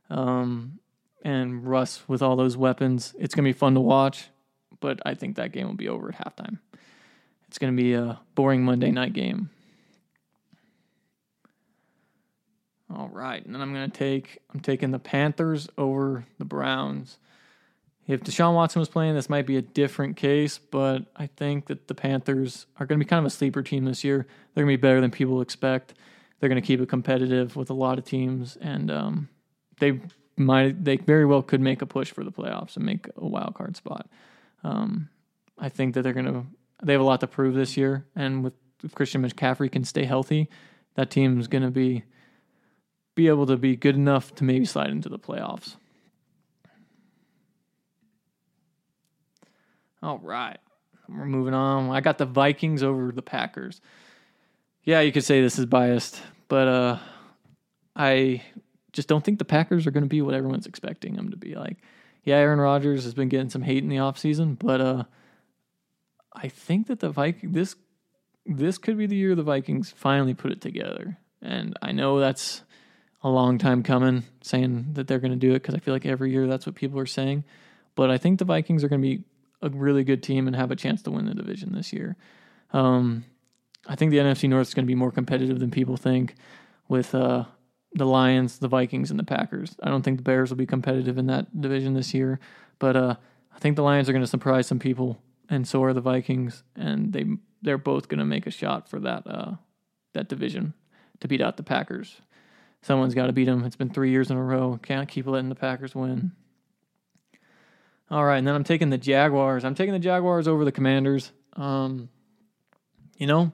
Um, 0.08 0.78
and 1.22 1.66
Russ 1.66 2.02
with 2.08 2.22
all 2.22 2.36
those 2.36 2.56
weapons, 2.56 3.14
it's 3.18 3.34
going 3.34 3.44
to 3.44 3.48
be 3.48 3.58
fun 3.58 3.74
to 3.74 3.80
watch, 3.80 4.28
but 4.80 5.00
I 5.04 5.14
think 5.14 5.36
that 5.36 5.52
game 5.52 5.66
will 5.66 5.74
be 5.74 5.88
over 5.88 6.08
at 6.08 6.16
halftime. 6.16 6.58
It's 7.48 7.58
going 7.58 7.76
to 7.76 7.82
be 7.82 7.94
a 7.94 8.20
boring 8.34 8.64
Monday 8.64 8.90
night 8.90 9.12
game. 9.12 9.50
All 12.94 13.08
right, 13.08 13.44
and 13.44 13.54
then 13.54 13.62
I'm 13.62 13.72
going 13.72 13.88
to 13.88 13.96
take 13.96 14.38
I'm 14.52 14.60
taking 14.60 14.90
the 14.90 14.98
Panthers 14.98 15.68
over 15.78 16.26
the 16.38 16.44
Browns. 16.44 17.18
If 18.10 18.22
Deshaun 18.22 18.54
Watson 18.54 18.80
was 18.80 18.88
playing, 18.88 19.14
this 19.14 19.30
might 19.30 19.46
be 19.46 19.56
a 19.56 19.62
different 19.62 20.16
case, 20.16 20.58
but 20.58 21.06
I 21.14 21.28
think 21.28 21.66
that 21.66 21.86
the 21.86 21.94
Panthers 21.94 22.66
are 22.76 22.84
going 22.84 22.98
to 22.98 23.04
be 23.04 23.08
kind 23.08 23.20
of 23.20 23.26
a 23.26 23.30
sleeper 23.30 23.62
team 23.62 23.84
this 23.84 24.02
year. 24.02 24.26
They're 24.52 24.64
going 24.64 24.74
to 24.74 24.78
be 24.78 24.82
better 24.82 25.00
than 25.00 25.12
people 25.12 25.40
expect. 25.40 25.94
They're 26.40 26.48
going 26.48 26.60
to 26.60 26.66
keep 26.66 26.80
it 26.80 26.88
competitive 26.88 27.54
with 27.54 27.70
a 27.70 27.74
lot 27.74 27.98
of 27.98 28.04
teams, 28.04 28.58
and 28.60 28.90
um, 28.90 29.28
they 29.78 30.00
might 30.36 30.84
they 30.84 30.96
very 30.96 31.24
well 31.24 31.40
could 31.40 31.60
make 31.60 31.82
a 31.82 31.86
push 31.86 32.10
for 32.10 32.24
the 32.24 32.32
playoffs 32.32 32.74
and 32.74 32.84
make 32.84 33.06
a 33.16 33.24
wild 33.24 33.54
card 33.54 33.76
spot. 33.76 34.08
Um, 34.64 35.08
I 35.56 35.68
think 35.68 35.94
that 35.94 36.02
they're 36.02 36.12
going 36.12 36.26
to 36.26 36.46
they 36.82 36.94
have 36.94 37.02
a 37.02 37.04
lot 37.04 37.20
to 37.20 37.28
prove 37.28 37.54
this 37.54 37.76
year, 37.76 38.06
and 38.16 38.42
with 38.42 38.54
if 38.82 38.92
Christian 38.92 39.22
McCaffrey 39.22 39.70
can 39.70 39.84
stay 39.84 40.04
healthy, 40.04 40.48
that 40.96 41.10
team's 41.10 41.46
going 41.46 41.62
to 41.62 41.70
be 41.70 42.02
be 43.14 43.28
able 43.28 43.46
to 43.46 43.56
be 43.56 43.76
good 43.76 43.94
enough 43.94 44.34
to 44.34 44.42
maybe 44.42 44.64
slide 44.64 44.90
into 44.90 45.08
the 45.08 45.18
playoffs. 45.18 45.76
All 50.02 50.18
right. 50.18 50.58
We're 51.08 51.26
moving 51.26 51.54
on. 51.54 51.90
I 51.90 52.00
got 52.00 52.18
the 52.18 52.26
Vikings 52.26 52.82
over 52.82 53.12
the 53.12 53.22
Packers. 53.22 53.80
Yeah, 54.84 55.00
you 55.00 55.12
could 55.12 55.24
say 55.24 55.42
this 55.42 55.58
is 55.58 55.66
biased, 55.66 56.20
but 56.48 56.68
uh, 56.68 56.98
I 57.94 58.42
just 58.92 59.08
don't 59.08 59.24
think 59.24 59.38
the 59.38 59.44
Packers 59.44 59.86
are 59.86 59.90
going 59.90 60.04
to 60.04 60.08
be 60.08 60.22
what 60.22 60.34
everyone's 60.34 60.66
expecting 60.66 61.14
them 61.14 61.30
to 61.30 61.36
be. 61.36 61.54
Like, 61.54 61.78
yeah, 62.24 62.36
Aaron 62.36 62.60
Rodgers 62.60 63.04
has 63.04 63.14
been 63.14 63.28
getting 63.28 63.50
some 63.50 63.62
hate 63.62 63.82
in 63.82 63.88
the 63.88 63.96
offseason, 63.96 64.58
but 64.58 64.80
uh, 64.80 65.04
I 66.32 66.48
think 66.48 66.86
that 66.86 67.00
the 67.00 67.10
Viking 67.10 67.52
this 67.52 67.76
this 68.46 68.78
could 68.78 68.96
be 68.96 69.06
the 69.06 69.16
year 69.16 69.34
the 69.34 69.42
Vikings 69.42 69.92
finally 69.94 70.34
put 70.34 70.50
it 70.50 70.60
together. 70.60 71.18
And 71.42 71.76
I 71.82 71.92
know 71.92 72.18
that's 72.18 72.62
a 73.22 73.28
long 73.28 73.58
time 73.58 73.82
coming 73.82 74.24
saying 74.42 74.94
that 74.94 75.06
they're 75.06 75.18
going 75.18 75.32
to 75.32 75.36
do 75.36 75.50
it 75.50 75.60
because 75.60 75.74
I 75.74 75.78
feel 75.78 75.94
like 75.94 76.06
every 76.06 76.32
year 76.32 76.46
that's 76.46 76.66
what 76.66 76.74
people 76.74 76.98
are 76.98 77.06
saying. 77.06 77.44
But 77.94 78.10
I 78.10 78.18
think 78.18 78.38
the 78.38 78.44
Vikings 78.44 78.82
are 78.82 78.88
going 78.88 79.02
to 79.02 79.08
be 79.08 79.24
a 79.62 79.68
really 79.70 80.04
good 80.04 80.22
team 80.22 80.46
and 80.46 80.56
have 80.56 80.70
a 80.70 80.76
chance 80.76 81.02
to 81.02 81.10
win 81.10 81.26
the 81.26 81.34
division 81.34 81.72
this 81.72 81.92
year. 81.92 82.16
Um, 82.72 83.24
I 83.86 83.96
think 83.96 84.10
the 84.10 84.18
NFC 84.18 84.48
North 84.48 84.68
is 84.68 84.74
going 84.74 84.84
to 84.84 84.90
be 84.90 84.94
more 84.94 85.10
competitive 85.10 85.58
than 85.58 85.70
people 85.70 85.96
think 85.96 86.34
with 86.88 87.14
uh, 87.14 87.44
the 87.94 88.06
Lions, 88.06 88.58
the 88.58 88.68
Vikings, 88.68 89.10
and 89.10 89.18
the 89.18 89.24
Packers. 89.24 89.76
I 89.82 89.88
don't 89.88 90.02
think 90.02 90.18
the 90.18 90.22
Bears 90.22 90.50
will 90.50 90.56
be 90.56 90.66
competitive 90.66 91.18
in 91.18 91.26
that 91.26 91.60
division 91.60 91.94
this 91.94 92.14
year, 92.14 92.38
but 92.78 92.96
uh, 92.96 93.16
I 93.54 93.58
think 93.58 93.76
the 93.76 93.82
Lions 93.82 94.08
are 94.08 94.12
going 94.12 94.24
to 94.24 94.28
surprise 94.30 94.66
some 94.66 94.78
people, 94.78 95.22
and 95.48 95.66
so 95.66 95.82
are 95.82 95.92
the 95.92 96.00
Vikings, 96.00 96.62
and 96.76 97.12
they 97.12 97.26
they're 97.62 97.78
both 97.78 98.08
going 98.08 98.18
to 98.18 98.24
make 98.24 98.46
a 98.46 98.50
shot 98.50 98.88
for 98.88 99.00
that 99.00 99.26
uh, 99.26 99.52
that 100.14 100.28
division 100.28 100.74
to 101.20 101.28
beat 101.28 101.40
out 101.40 101.56
the 101.56 101.62
Packers. 101.62 102.20
someone's 102.82 103.14
got 103.14 103.26
to 103.26 103.32
beat 103.32 103.44
them. 103.44 103.64
It's 103.64 103.76
been 103.76 103.90
three 103.90 104.10
years 104.10 104.30
in 104.30 104.36
a 104.36 104.42
row. 104.42 104.78
Can't 104.82 105.08
keep 105.08 105.26
letting 105.26 105.48
the 105.48 105.54
Packers 105.54 105.94
win. 105.94 106.32
All 108.10 108.24
right, 108.24 108.38
and 108.38 108.46
then 108.46 108.56
I'm 108.56 108.64
taking 108.64 108.90
the 108.90 108.98
Jaguars. 108.98 109.64
I'm 109.64 109.76
taking 109.76 109.92
the 109.92 110.00
Jaguars 110.00 110.48
over 110.48 110.64
the 110.64 110.72
Commanders. 110.72 111.30
Um, 111.54 112.08
you 113.16 113.26
know, 113.26 113.52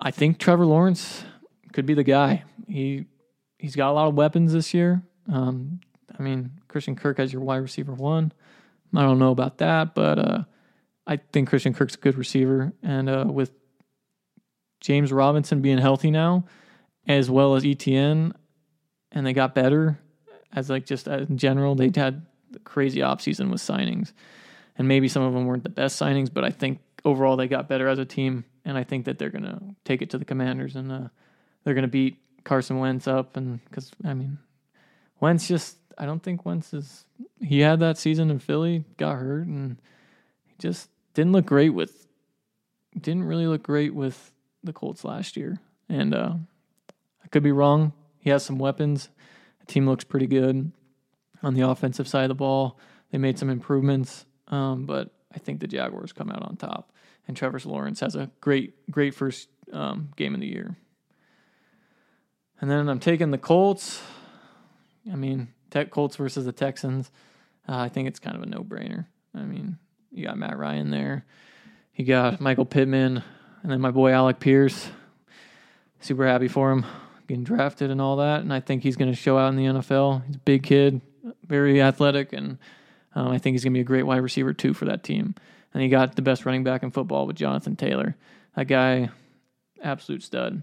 I 0.00 0.10
think 0.10 0.38
Trevor 0.38 0.64
Lawrence 0.64 1.24
could 1.72 1.84
be 1.84 1.92
the 1.92 2.04
guy. 2.04 2.44
He 2.66 3.06
he's 3.58 3.76
got 3.76 3.90
a 3.90 3.92
lot 3.92 4.08
of 4.08 4.14
weapons 4.14 4.54
this 4.54 4.72
year. 4.72 5.02
Um, 5.30 5.80
I 6.18 6.22
mean, 6.22 6.52
Christian 6.66 6.96
Kirk 6.96 7.18
as 7.18 7.30
your 7.30 7.42
wide 7.42 7.58
receiver 7.58 7.92
one. 7.92 8.32
I 8.94 9.02
don't 9.02 9.18
know 9.18 9.30
about 9.30 9.58
that, 9.58 9.94
but 9.94 10.18
uh, 10.18 10.44
I 11.06 11.16
think 11.16 11.48
Christian 11.48 11.74
Kirk's 11.74 11.94
a 11.94 11.98
good 11.98 12.16
receiver, 12.16 12.72
and 12.82 13.10
uh, 13.10 13.26
with 13.28 13.52
James 14.80 15.12
Robinson 15.12 15.60
being 15.60 15.78
healthy 15.78 16.10
now, 16.10 16.44
as 17.06 17.30
well 17.30 17.54
as 17.54 17.64
ETN, 17.64 18.32
and 19.10 19.26
they 19.26 19.32
got 19.34 19.54
better 19.54 19.98
as 20.54 20.70
like 20.70 20.86
just 20.86 21.06
in 21.06 21.36
general. 21.36 21.74
They 21.74 21.90
had 21.94 22.26
crazy 22.60 23.00
offseason 23.00 23.50
with 23.50 23.60
signings, 23.60 24.12
and 24.76 24.88
maybe 24.88 25.08
some 25.08 25.22
of 25.22 25.32
them 25.32 25.46
weren't 25.46 25.62
the 25.62 25.68
best 25.68 26.00
signings, 26.00 26.32
but 26.32 26.44
I 26.44 26.50
think 26.50 26.80
overall 27.04 27.36
they 27.36 27.48
got 27.48 27.68
better 27.68 27.88
as 27.88 27.98
a 27.98 28.04
team, 28.04 28.44
and 28.64 28.76
I 28.76 28.84
think 28.84 29.04
that 29.06 29.18
they're 29.18 29.30
gonna 29.30 29.60
take 29.84 30.02
it 30.02 30.10
to 30.10 30.18
the 30.18 30.24
Commanders 30.24 30.76
and 30.76 30.90
uh, 30.90 31.08
they're 31.64 31.74
gonna 31.74 31.88
beat 31.88 32.18
Carson 32.44 32.78
Wentz 32.78 33.06
up, 33.06 33.36
and 33.36 33.64
because 33.64 33.90
I 34.04 34.14
mean, 34.14 34.38
Wentz 35.20 35.46
just 35.48 35.76
I 35.98 36.06
don't 36.06 36.22
think 36.22 36.44
Wentz 36.44 36.72
is 36.72 37.04
he 37.40 37.60
had 37.60 37.80
that 37.80 37.98
season 37.98 38.30
in 38.30 38.38
Philly, 38.38 38.84
got 38.96 39.18
hurt, 39.18 39.46
and 39.46 39.80
he 40.44 40.54
just 40.58 40.88
didn't 41.14 41.32
look 41.32 41.46
great 41.46 41.70
with 41.70 42.06
didn't 42.98 43.24
really 43.24 43.46
look 43.46 43.62
great 43.62 43.94
with 43.94 44.32
the 44.62 44.72
Colts 44.72 45.04
last 45.04 45.36
year, 45.36 45.58
and 45.88 46.14
uh, 46.14 46.34
I 47.24 47.28
could 47.28 47.42
be 47.42 47.52
wrong. 47.52 47.92
He 48.18 48.30
has 48.30 48.44
some 48.44 48.58
weapons. 48.58 49.08
The 49.60 49.66
team 49.66 49.86
looks 49.86 50.04
pretty 50.04 50.26
good 50.26 50.72
on 51.42 51.54
the 51.54 51.62
offensive 51.62 52.08
side 52.08 52.24
of 52.24 52.28
the 52.28 52.34
ball. 52.34 52.78
They 53.10 53.18
made 53.18 53.38
some 53.38 53.50
improvements, 53.50 54.24
um, 54.48 54.86
but 54.86 55.10
I 55.34 55.38
think 55.38 55.60
the 55.60 55.66
Jaguars 55.66 56.12
come 56.12 56.30
out 56.30 56.42
on 56.42 56.56
top. 56.56 56.92
And 57.28 57.36
Trevor 57.36 57.60
Lawrence 57.64 58.00
has 58.00 58.16
a 58.16 58.30
great, 58.40 58.90
great 58.90 59.14
first 59.14 59.48
um, 59.72 60.10
game 60.16 60.34
of 60.34 60.40
the 60.40 60.46
year. 60.46 60.76
And 62.60 62.70
then 62.70 62.88
I'm 62.88 63.00
taking 63.00 63.30
the 63.30 63.38
Colts. 63.38 64.02
I 65.10 65.16
mean, 65.16 65.48
Tech 65.70 65.90
Colts 65.90 66.16
versus 66.16 66.44
the 66.44 66.52
Texans. 66.52 67.10
Uh, 67.68 67.76
I 67.76 67.88
think 67.88 68.08
it's 68.08 68.18
kind 68.18 68.36
of 68.36 68.42
a 68.42 68.46
no-brainer. 68.46 69.06
I 69.34 69.42
mean, 69.42 69.78
you 70.10 70.24
got 70.24 70.38
Matt 70.38 70.58
Ryan 70.58 70.90
there. 70.90 71.24
You 71.94 72.04
got 72.04 72.40
Michael 72.40 72.64
Pittman, 72.64 73.22
and 73.62 73.70
then 73.70 73.80
my 73.80 73.90
boy 73.90 74.12
Alec 74.12 74.40
Pierce. 74.40 74.88
Super 76.00 76.26
happy 76.26 76.48
for 76.48 76.72
him 76.72 76.84
getting 77.28 77.44
drafted 77.44 77.90
and 77.90 78.00
all 78.00 78.16
that. 78.16 78.40
And 78.40 78.52
I 78.52 78.60
think 78.60 78.82
he's 78.82 78.96
going 78.96 79.10
to 79.10 79.16
show 79.16 79.38
out 79.38 79.48
in 79.48 79.56
the 79.56 79.64
NFL. 79.64 80.26
He's 80.26 80.36
a 80.36 80.40
big 80.40 80.62
kid, 80.62 81.00
very 81.46 81.82
athletic, 81.82 82.32
and 82.32 82.58
um, 83.14 83.28
I 83.28 83.38
think 83.38 83.54
he's 83.54 83.64
going 83.64 83.72
to 83.72 83.78
be 83.78 83.82
a 83.82 83.84
great 83.84 84.04
wide 84.04 84.22
receiver 84.22 84.52
too 84.52 84.74
for 84.74 84.86
that 84.86 85.04
team. 85.04 85.34
And 85.74 85.82
he 85.82 85.88
got 85.88 86.16
the 86.16 86.22
best 86.22 86.44
running 86.44 86.64
back 86.64 86.82
in 86.82 86.90
football 86.90 87.26
with 87.26 87.36
Jonathan 87.36 87.76
Taylor. 87.76 88.16
That 88.56 88.66
guy, 88.66 89.10
absolute 89.82 90.22
stud. 90.22 90.62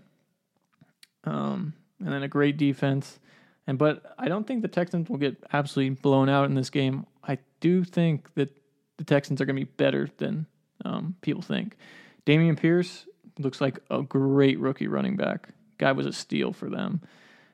Um, 1.24 1.74
and 2.00 2.14
then 2.14 2.24
a 2.24 2.28
great 2.28 2.58
defense. 2.58 3.20
And 3.68 3.78
but 3.78 4.16
I 4.18 4.28
don't 4.28 4.48
think 4.48 4.62
the 4.62 4.68
Texans 4.68 5.10
will 5.10 5.18
get 5.18 5.44
absolutely 5.52 5.96
blown 5.96 6.30
out 6.30 6.46
in 6.46 6.56
this 6.56 6.70
game. 6.70 7.06
I 7.24 7.40
do 7.60 7.84
think 7.84 8.34
that 8.36 8.50
the 8.98 9.04
Texans 9.04 9.42
are 9.42 9.46
going 9.46 9.56
to 9.56 9.66
be 9.66 9.72
better 9.78 10.10
than 10.18 10.46
um, 10.86 11.16
people 11.22 11.42
think. 11.42 11.78
Dameon 12.26 12.58
Pierce 12.58 13.06
looks 13.38 13.62
like 13.62 13.80
a 13.90 14.02
great 14.02 14.60
rookie 14.60 14.88
running 14.88 15.16
back. 15.16 15.50
Guy 15.78 15.92
was 15.92 16.06
a 16.06 16.14
steal 16.14 16.52
for 16.54 16.70
them. 16.70 17.02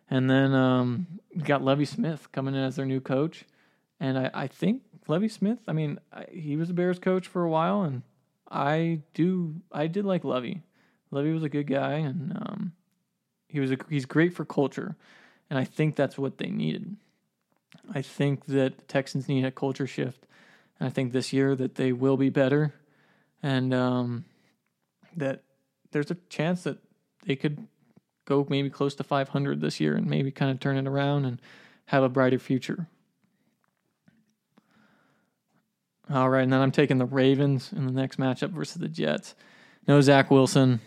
And 0.10 0.30
then 0.30 0.54
um, 0.54 1.08
got 1.44 1.64
Lovie 1.64 1.86
Smith 1.86 2.32
coming 2.32 2.54
in 2.54 2.62
as 2.62 2.76
their 2.76 2.86
new 2.86 3.02
coach. 3.02 3.46
And 4.00 4.18
I, 4.18 4.32
I 4.34 4.48
think 4.48 4.84
Lovie 5.08 5.30
Smith, 5.30 5.60
I 5.68 5.74
mean, 5.74 6.00
I, 6.12 6.26
he 6.32 6.58
was 6.58 6.70
a 6.70 6.74
Bears 6.74 7.00
coach 7.00 7.28
for 7.28 7.44
a 7.44 7.50
while, 7.50 7.82
and 7.82 8.04
I 8.50 9.02
do, 9.14 9.56
I 9.72 9.88
did 9.88 10.06
like 10.06 10.24
Lovie. 10.24 10.64
Lovie 11.12 11.32
was 11.32 11.44
a 11.44 11.50
good 11.50 11.68
guy, 11.68 11.94
and 11.94 12.34
um, 12.36 12.74
he 13.48 13.60
was 13.60 13.72
a, 13.72 13.78
he's 13.90 14.06
great 14.06 14.34
for 14.34 14.46
culture, 14.46 14.96
and 15.50 15.60
I 15.60 15.64
think 15.64 15.96
that's 15.96 16.18
what 16.18 16.38
they 16.38 16.50
needed. 16.50 16.98
I 17.94 18.02
think 18.02 18.46
that 18.46 18.78
the 18.78 18.84
Texans 18.86 19.28
need 19.28 19.46
a 19.46 19.52
culture 19.52 19.88
shift, 19.88 20.26
and 20.80 20.88
I 20.88 20.90
think 20.90 21.12
this 21.12 21.32
year 21.32 21.56
that 21.56 21.76
they 21.76 21.94
will 21.94 22.18
be 22.18 22.30
better, 22.30 22.74
and 23.44 23.74
um, 23.74 24.26
that 25.16 25.44
there's 25.92 26.12
a 26.12 26.18
chance 26.30 26.64
that 26.64 26.80
they 27.26 27.36
could 27.36 27.68
go 28.26 28.46
maybe 28.50 28.70
close 28.70 28.96
to 28.96 29.04
500 29.04 29.62
this 29.62 29.80
year 29.80 29.96
and 29.96 30.08
maybe 30.08 30.32
kind 30.32 30.52
of 30.52 30.60
turn 30.60 30.78
it 30.78 30.88
around 30.88 31.26
and 31.26 31.42
have 31.88 32.04
a 32.04 32.10
brighter 32.10 32.40
future. 32.40 32.88
All 36.12 36.30
right, 36.30 36.44
and 36.44 36.54
then 36.54 36.62
I'm 36.62 36.72
taking 36.72 37.00
the 37.00 37.06
Ravens 37.06 37.72
in 37.74 37.86
the 37.86 37.92
next 37.92 38.20
matchup 38.20 38.52
versus 38.52 38.76
the 38.76 38.88
Jets. 38.88 39.34
No 39.88 40.02
Zach 40.02 40.30
Wilson, 40.30 40.80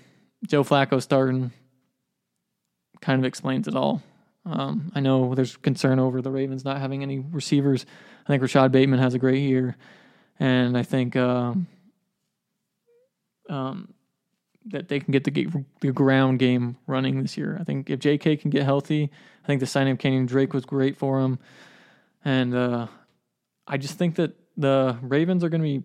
Joe 0.46 0.62
Flacco 0.62 1.02
starting 1.02 1.52
kind 3.00 3.20
of 3.20 3.24
explains 3.24 3.66
it 3.66 3.74
all. 3.74 4.02
Um, 4.44 4.92
I 4.94 5.00
know 5.00 5.34
there's 5.34 5.56
concern 5.56 5.98
over 5.98 6.22
the 6.22 6.30
Ravens 6.30 6.64
not 6.64 6.80
having 6.80 7.02
any 7.02 7.18
receivers. 7.18 7.84
I 8.24 8.28
think 8.28 8.42
Rashod 8.42 8.72
Bateman 8.72 9.00
has 9.00 9.14
a 9.14 9.18
great 9.18 9.42
year, 9.42 9.76
and 10.38 10.78
I 10.78 10.82
think 10.84 11.16
um, 11.16 11.66
um, 13.48 13.92
that 14.66 14.88
they 14.88 15.00
can 15.00 15.12
get 15.12 15.24
the, 15.24 15.64
the 15.80 15.92
ground 15.92 16.38
game 16.38 16.76
running 16.86 17.22
this 17.22 17.36
year. 17.36 17.56
I 17.60 17.64
think 17.64 17.88
if 17.90 18.00
J.K. 18.00 18.36
can 18.36 18.50
get 18.50 18.64
healthy, 18.64 19.10
I 19.42 19.46
think 19.46 19.60
the 19.60 19.66
signing 19.66 19.92
of 19.92 19.98
Kenyon 19.98 20.26
Drake 20.26 20.52
was 20.52 20.64
great 20.64 20.96
for 20.96 21.20
him, 21.20 21.38
and 22.24 22.54
uh, 22.54 22.86
I 23.66 23.76
just 23.76 23.98
think 23.98 24.16
that 24.16 24.32
the 24.56 24.98
Ravens 25.02 25.44
are 25.44 25.48
going 25.48 25.60
to 25.60 25.80
be 25.80 25.84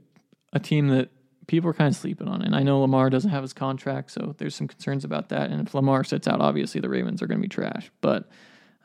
a 0.52 0.60
team 0.60 0.90
that 0.90 1.10
people 1.48 1.70
are 1.70 1.74
kind 1.74 1.90
of 1.90 1.96
sleeping 1.96 2.28
on. 2.28 2.42
And 2.42 2.56
I 2.56 2.64
know 2.64 2.80
Lamar 2.82 3.10
doesn't 3.10 3.30
have 3.30 3.42
his 3.44 3.54
contract, 3.54 4.12
so 4.12 4.36
there's 4.38 4.56
some 4.56 4.68
concerns 4.68 5.04
about 5.04 5.30
that. 5.30 5.52
And 5.52 5.66
if 5.66 5.74
Lamar 5.74 6.04
sits 6.04 6.28
out, 6.28 6.42
obviously 6.42 6.82
the 6.82 6.90
Ravens 6.90 7.22
are 7.22 7.28
going 7.28 7.40
to 7.40 7.42
be 7.42 7.50
trash. 7.50 7.92
But 8.02 8.30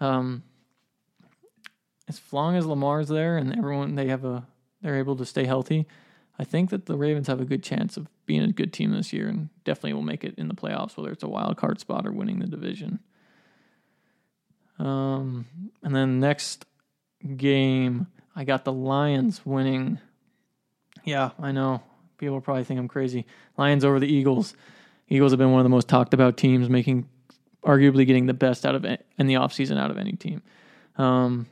um, 0.00 0.42
as 2.08 2.20
long 2.32 2.56
as 2.56 2.66
Lamar's 2.66 3.08
there 3.08 3.36
and 3.36 3.56
everyone 3.56 3.94
they 3.94 4.08
have 4.08 4.24
a 4.24 4.46
they're 4.80 4.98
able 4.98 5.16
to 5.16 5.26
stay 5.26 5.44
healthy, 5.44 5.86
I 6.38 6.44
think 6.44 6.70
that 6.70 6.86
the 6.86 6.96
Ravens 6.96 7.26
have 7.26 7.40
a 7.40 7.44
good 7.44 7.62
chance 7.62 7.96
of 7.96 8.08
being 8.24 8.42
a 8.42 8.52
good 8.52 8.72
team 8.72 8.92
this 8.92 9.12
year 9.12 9.28
and 9.28 9.48
definitely 9.64 9.94
will 9.94 10.02
make 10.02 10.22
it 10.22 10.34
in 10.38 10.48
the 10.48 10.54
playoffs, 10.54 10.96
whether 10.96 11.10
it's 11.10 11.24
a 11.24 11.28
wild 11.28 11.56
card 11.56 11.80
spot 11.80 12.06
or 12.06 12.12
winning 12.12 12.38
the 12.38 12.46
division. 12.46 13.00
Um, 14.78 15.46
and 15.82 15.94
then 15.94 16.20
next 16.20 16.64
game, 17.36 18.06
I 18.36 18.44
got 18.44 18.64
the 18.64 18.72
Lions 18.72 19.44
winning. 19.44 19.98
Yeah, 21.04 21.30
I 21.40 21.50
know. 21.50 21.82
People 22.18 22.40
probably 22.40 22.64
think 22.64 22.78
I'm 22.78 22.88
crazy. 22.88 23.26
Lions 23.56 23.84
over 23.84 23.98
the 23.98 24.06
Eagles. 24.06 24.54
Eagles 25.08 25.32
have 25.32 25.38
been 25.38 25.50
one 25.50 25.60
of 25.60 25.64
the 25.64 25.70
most 25.70 25.88
talked 25.88 26.14
about 26.14 26.36
teams, 26.36 26.68
making 26.68 27.08
arguably 27.64 28.06
getting 28.06 28.26
the 28.26 28.34
best 28.34 28.64
out 28.64 28.76
of 28.76 28.84
in 28.84 29.26
the 29.26 29.34
offseason 29.34 29.78
out 29.78 29.90
of 29.90 29.98
any 29.98 30.12
team. 30.12 30.42
Um, 30.96 31.46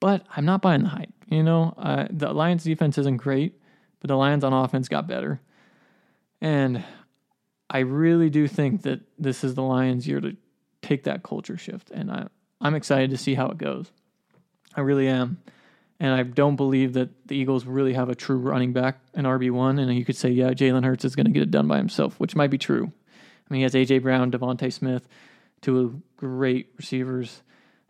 but 0.00 0.26
I'm 0.36 0.44
not 0.44 0.62
buying 0.62 0.82
the 0.82 0.88
hype. 0.88 1.12
You 1.28 1.42
know, 1.42 1.74
the 2.10 2.32
Lions 2.32 2.64
defense 2.64 2.98
isn't 2.98 3.16
great, 3.16 3.60
but 4.00 4.08
the 4.08 4.16
Lions 4.16 4.44
on 4.44 4.52
offense 4.52 4.88
got 4.88 5.06
better. 5.06 5.40
And 6.40 6.84
I 7.68 7.80
really 7.80 8.30
do 8.30 8.46
think 8.46 8.82
that 8.82 9.00
this 9.18 9.42
is 9.42 9.54
the 9.54 9.62
Lions' 9.62 10.06
year 10.06 10.20
to 10.20 10.36
take 10.82 11.04
that 11.04 11.22
culture 11.22 11.56
shift. 11.56 11.90
And 11.90 12.10
I, 12.10 12.28
I'm 12.60 12.74
excited 12.74 13.10
to 13.10 13.16
see 13.16 13.34
how 13.34 13.48
it 13.48 13.58
goes. 13.58 13.90
I 14.74 14.82
really 14.82 15.08
am. 15.08 15.38
And 15.98 16.12
I 16.12 16.22
don't 16.22 16.56
believe 16.56 16.92
that 16.92 17.08
the 17.26 17.36
Eagles 17.36 17.64
really 17.64 17.94
have 17.94 18.10
a 18.10 18.14
true 18.14 18.36
running 18.36 18.72
back, 18.72 19.00
an 19.14 19.24
RB1. 19.24 19.80
And 19.80 19.94
you 19.96 20.04
could 20.04 20.16
say, 20.16 20.28
yeah, 20.28 20.50
Jalen 20.50 20.84
Hurts 20.84 21.04
is 21.04 21.16
going 21.16 21.26
to 21.26 21.32
get 21.32 21.42
it 21.42 21.50
done 21.50 21.66
by 21.66 21.78
himself, 21.78 22.20
which 22.20 22.36
might 22.36 22.50
be 22.50 22.58
true. 22.58 22.92
I 22.94 23.52
mean, 23.52 23.58
he 23.58 23.62
has 23.62 23.74
A.J. 23.74 24.00
Brown, 24.00 24.30
DeVonta 24.30 24.72
Smith, 24.72 25.08
two 25.62 26.02
great 26.16 26.68
receivers. 26.76 27.42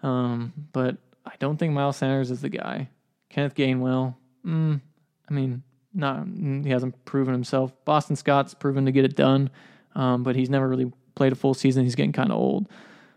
Um, 0.02 0.52
but 0.72 0.98
I 1.24 1.32
don't 1.40 1.56
think 1.56 1.72
Miles 1.72 1.96
Sanders 1.96 2.30
is 2.30 2.42
the 2.42 2.48
guy. 2.48 2.90
Kenneth 3.28 3.54
Gainwell, 3.54 4.14
mm, 4.44 4.80
I 5.28 5.32
mean, 5.32 5.62
not 5.92 6.26
he 6.26 6.70
hasn't 6.70 7.04
proven 7.04 7.32
himself. 7.32 7.72
Boston 7.84 8.16
Scott's 8.16 8.54
proven 8.54 8.86
to 8.86 8.92
get 8.92 9.04
it 9.04 9.16
done, 9.16 9.50
um, 9.94 10.22
but 10.22 10.36
he's 10.36 10.50
never 10.50 10.68
really 10.68 10.92
played 11.14 11.32
a 11.32 11.36
full 11.36 11.54
season. 11.54 11.84
He's 11.84 11.94
getting 11.94 12.12
kind 12.12 12.30
of 12.30 12.38
old. 12.38 12.68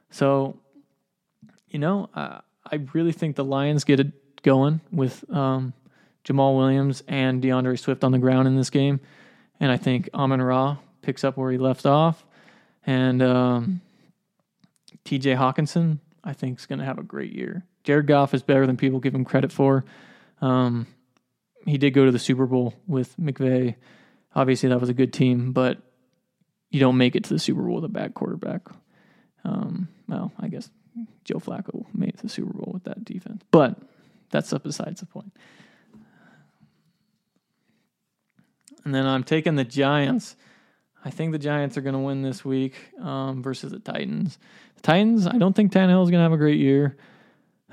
So, 0.10 0.58
you 1.68 1.80
know, 1.80 2.10
uh, 2.16 2.40
I 2.66 2.80
really 2.94 3.12
think 3.12 3.36
the 3.36 3.44
Lions 3.44 3.84
get 3.84 4.00
it 4.00 4.42
going 4.42 4.82
with 4.92 5.30
um, 5.30 5.74
Jamaal 6.24 6.58
Williams 6.58 7.04
and 7.08 7.42
D'Andre 7.42 7.76
Swift 7.76 8.04
on 8.04 8.12
the 8.12 8.18
ground 8.18 8.48
in 8.48 8.56
this 8.56 8.70
game. 8.70 9.00
And 9.60 9.72
I 9.72 9.78
think 9.78 10.10
Amon 10.14 10.42
Ra 10.42 10.78
picks 11.02 11.24
up 11.24 11.38
where 11.38 11.52
he 11.52 11.58
left 11.58 11.86
off. 11.86 12.26
And 12.86 13.22
um, 13.22 13.82
TJ 15.06 15.38
Hockenson, 15.38 16.00
I 16.24 16.34
think, 16.34 16.60
is 16.60 16.66
going 16.66 16.80
to 16.80 16.86
have 16.86 16.98
a 16.98 17.04
great 17.04 17.34
year. 17.34 17.66
Jared 17.90 18.06
Goff 18.06 18.36
is 18.36 18.44
better 18.44 18.68
than 18.68 18.78
people 18.78 19.00
give 19.00 19.16
him 19.16 19.26
credit 19.26 19.52
for. 19.52 19.84
Um, 20.42 20.86
he 21.66 21.80
did 21.80 21.90
go 21.90 22.06
to 22.06 22.12
the 22.12 22.20
Super 22.20 22.46
Bowl 22.46 22.76
with 22.86 23.18
McVay. 23.18 23.78
Obviously, 24.36 24.70
that 24.70 24.80
was 24.80 24.90
a 24.90 24.94
good 24.94 25.12
team, 25.12 25.54
but 25.54 25.80
you 26.70 26.80
don't 26.80 26.98
make 26.98 27.16
it 27.16 27.24
to 27.24 27.34
the 27.34 27.40
Super 27.40 27.64
Bowl 27.64 27.78
with 27.78 27.86
a 27.86 27.88
bad 27.88 28.14
quarterback. 28.14 28.62
Um, 29.44 29.88
well, 30.08 30.32
I 30.40 30.50
guess 30.50 30.70
Joe 31.24 31.40
Flacco 31.40 31.88
made 31.92 32.16
the 32.18 32.30
Super 32.30 32.54
Bowl 32.54 32.70
with 32.72 32.84
that 32.84 33.04
defense, 33.04 33.42
but 33.50 33.76
that's 34.30 34.54
up 34.54 34.62
besides 34.62 35.00
the 35.00 35.08
point. 35.08 35.34
And 38.86 38.94
then 38.94 39.08
I'm 39.08 39.24
taking 39.24 39.56
the 39.56 39.64
Giants. 39.64 40.36
I 41.04 41.10
think 41.10 41.32
the 41.32 41.40
Giants 41.40 41.76
are 41.76 41.82
going 41.82 41.94
to 41.94 42.00
win 42.00 42.22
this 42.22 42.46
week 42.46 42.76
um, 43.02 43.42
versus 43.42 43.72
the 43.72 43.80
Titans. 43.80 44.38
The 44.76 44.82
Titans, 44.84 45.26
I 45.26 45.40
don't 45.40 45.56
think 45.56 45.72
Tannehill 45.72 46.04
is 46.04 46.12
going 46.12 46.20
to 46.20 46.30
have 46.30 46.34
a 46.34 46.38
great 46.38 46.60
year. 46.60 46.96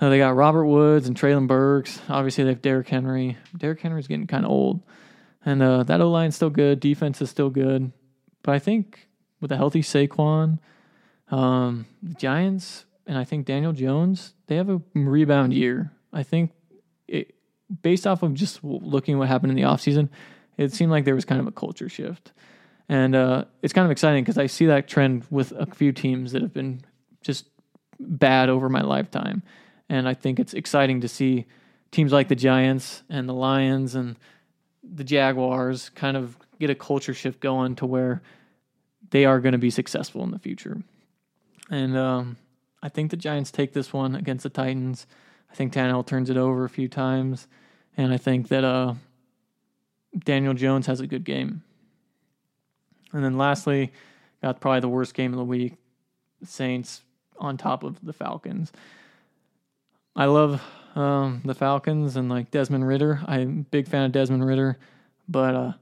Uh, 0.00 0.10
they 0.10 0.18
got 0.18 0.36
Robert 0.36 0.66
Woods 0.66 1.08
and 1.08 1.16
Treylon 1.16 1.46
Burks. 1.46 2.00
Obviously, 2.08 2.44
they 2.44 2.50
have 2.50 2.62
Derrick 2.62 2.88
Henry. 2.88 3.36
Derrick 3.56 3.80
Henry's 3.80 4.06
getting 4.06 4.26
kind 4.26 4.44
of 4.44 4.50
old. 4.50 4.82
And 5.44 5.62
uh, 5.62 5.84
that 5.84 6.00
O 6.00 6.10
line's 6.10 6.36
still 6.36 6.50
good. 6.50 6.80
Defense 6.80 7.22
is 7.22 7.30
still 7.30 7.50
good. 7.50 7.92
But 8.42 8.54
I 8.54 8.58
think 8.58 9.08
with 9.40 9.52
a 9.52 9.56
healthy 9.56 9.80
Saquon, 9.80 10.58
um, 11.30 11.86
the 12.02 12.14
Giants, 12.14 12.84
and 13.06 13.16
I 13.16 13.24
think 13.24 13.46
Daniel 13.46 13.72
Jones, 13.72 14.34
they 14.48 14.56
have 14.56 14.68
a 14.68 14.82
rebound 14.94 15.54
year. 15.54 15.92
I 16.12 16.22
think 16.22 16.50
it, 17.08 17.34
based 17.82 18.06
off 18.06 18.22
of 18.22 18.34
just 18.34 18.62
looking 18.62 19.18
what 19.18 19.28
happened 19.28 19.50
in 19.50 19.56
the 19.56 19.62
offseason, 19.62 20.08
it 20.56 20.72
seemed 20.72 20.90
like 20.90 21.04
there 21.04 21.14
was 21.14 21.24
kind 21.24 21.40
of 21.40 21.46
a 21.46 21.52
culture 21.52 21.88
shift. 21.88 22.32
And 22.88 23.14
uh, 23.14 23.44
it's 23.62 23.72
kind 23.72 23.84
of 23.84 23.90
exciting 23.90 24.24
because 24.24 24.38
I 24.38 24.46
see 24.46 24.66
that 24.66 24.88
trend 24.88 25.24
with 25.30 25.52
a 25.52 25.66
few 25.66 25.92
teams 25.92 26.32
that 26.32 26.42
have 26.42 26.52
been 26.52 26.82
just 27.20 27.46
bad 27.98 28.48
over 28.48 28.68
my 28.68 28.82
lifetime. 28.82 29.42
And 29.88 30.08
I 30.08 30.14
think 30.14 30.40
it's 30.40 30.54
exciting 30.54 31.00
to 31.02 31.08
see 31.08 31.46
teams 31.90 32.12
like 32.12 32.28
the 32.28 32.34
Giants 32.34 33.02
and 33.08 33.28
the 33.28 33.34
Lions 33.34 33.94
and 33.94 34.16
the 34.82 35.04
Jaguars 35.04 35.90
kind 35.90 36.16
of 36.16 36.36
get 36.58 36.70
a 36.70 36.74
culture 36.74 37.14
shift 37.14 37.40
going 37.40 37.76
to 37.76 37.86
where 37.86 38.22
they 39.10 39.24
are 39.24 39.40
going 39.40 39.52
to 39.52 39.58
be 39.58 39.70
successful 39.70 40.22
in 40.24 40.30
the 40.30 40.38
future. 40.38 40.82
And 41.70 41.96
um, 41.96 42.36
I 42.82 42.88
think 42.88 43.10
the 43.10 43.16
Giants 43.16 43.50
take 43.50 43.72
this 43.72 43.92
one 43.92 44.14
against 44.14 44.42
the 44.42 44.48
Titans. 44.50 45.06
I 45.50 45.54
think 45.54 45.72
Tannehill 45.72 46.06
turns 46.06 46.30
it 46.30 46.36
over 46.36 46.64
a 46.64 46.68
few 46.68 46.88
times, 46.88 47.48
and 47.96 48.12
I 48.12 48.16
think 48.16 48.48
that 48.48 48.64
uh, 48.64 48.94
Daniel 50.18 50.54
Jones 50.54 50.86
has 50.86 51.00
a 51.00 51.06
good 51.06 51.24
game. 51.24 51.62
And 53.12 53.24
then 53.24 53.38
lastly, 53.38 53.92
got 54.42 54.60
probably 54.60 54.80
the 54.80 54.88
worst 54.88 55.14
game 55.14 55.32
of 55.32 55.38
the 55.38 55.44
week: 55.44 55.74
Saints 56.44 57.02
on 57.38 57.56
top 57.56 57.82
of 57.82 58.04
the 58.04 58.12
Falcons. 58.12 58.72
I 60.16 60.24
love 60.24 60.62
um, 60.94 61.42
the 61.44 61.54
Falcons 61.54 62.16
and 62.16 62.30
like 62.30 62.50
Desmond 62.50 62.88
Ridder. 62.88 63.20
I'm 63.26 63.60
a 63.60 63.62
big 63.70 63.86
fan 63.86 64.04
of 64.04 64.12
Desmond 64.12 64.46
Ridder, 64.46 64.78
but 65.28 65.54
uh, 65.54 65.72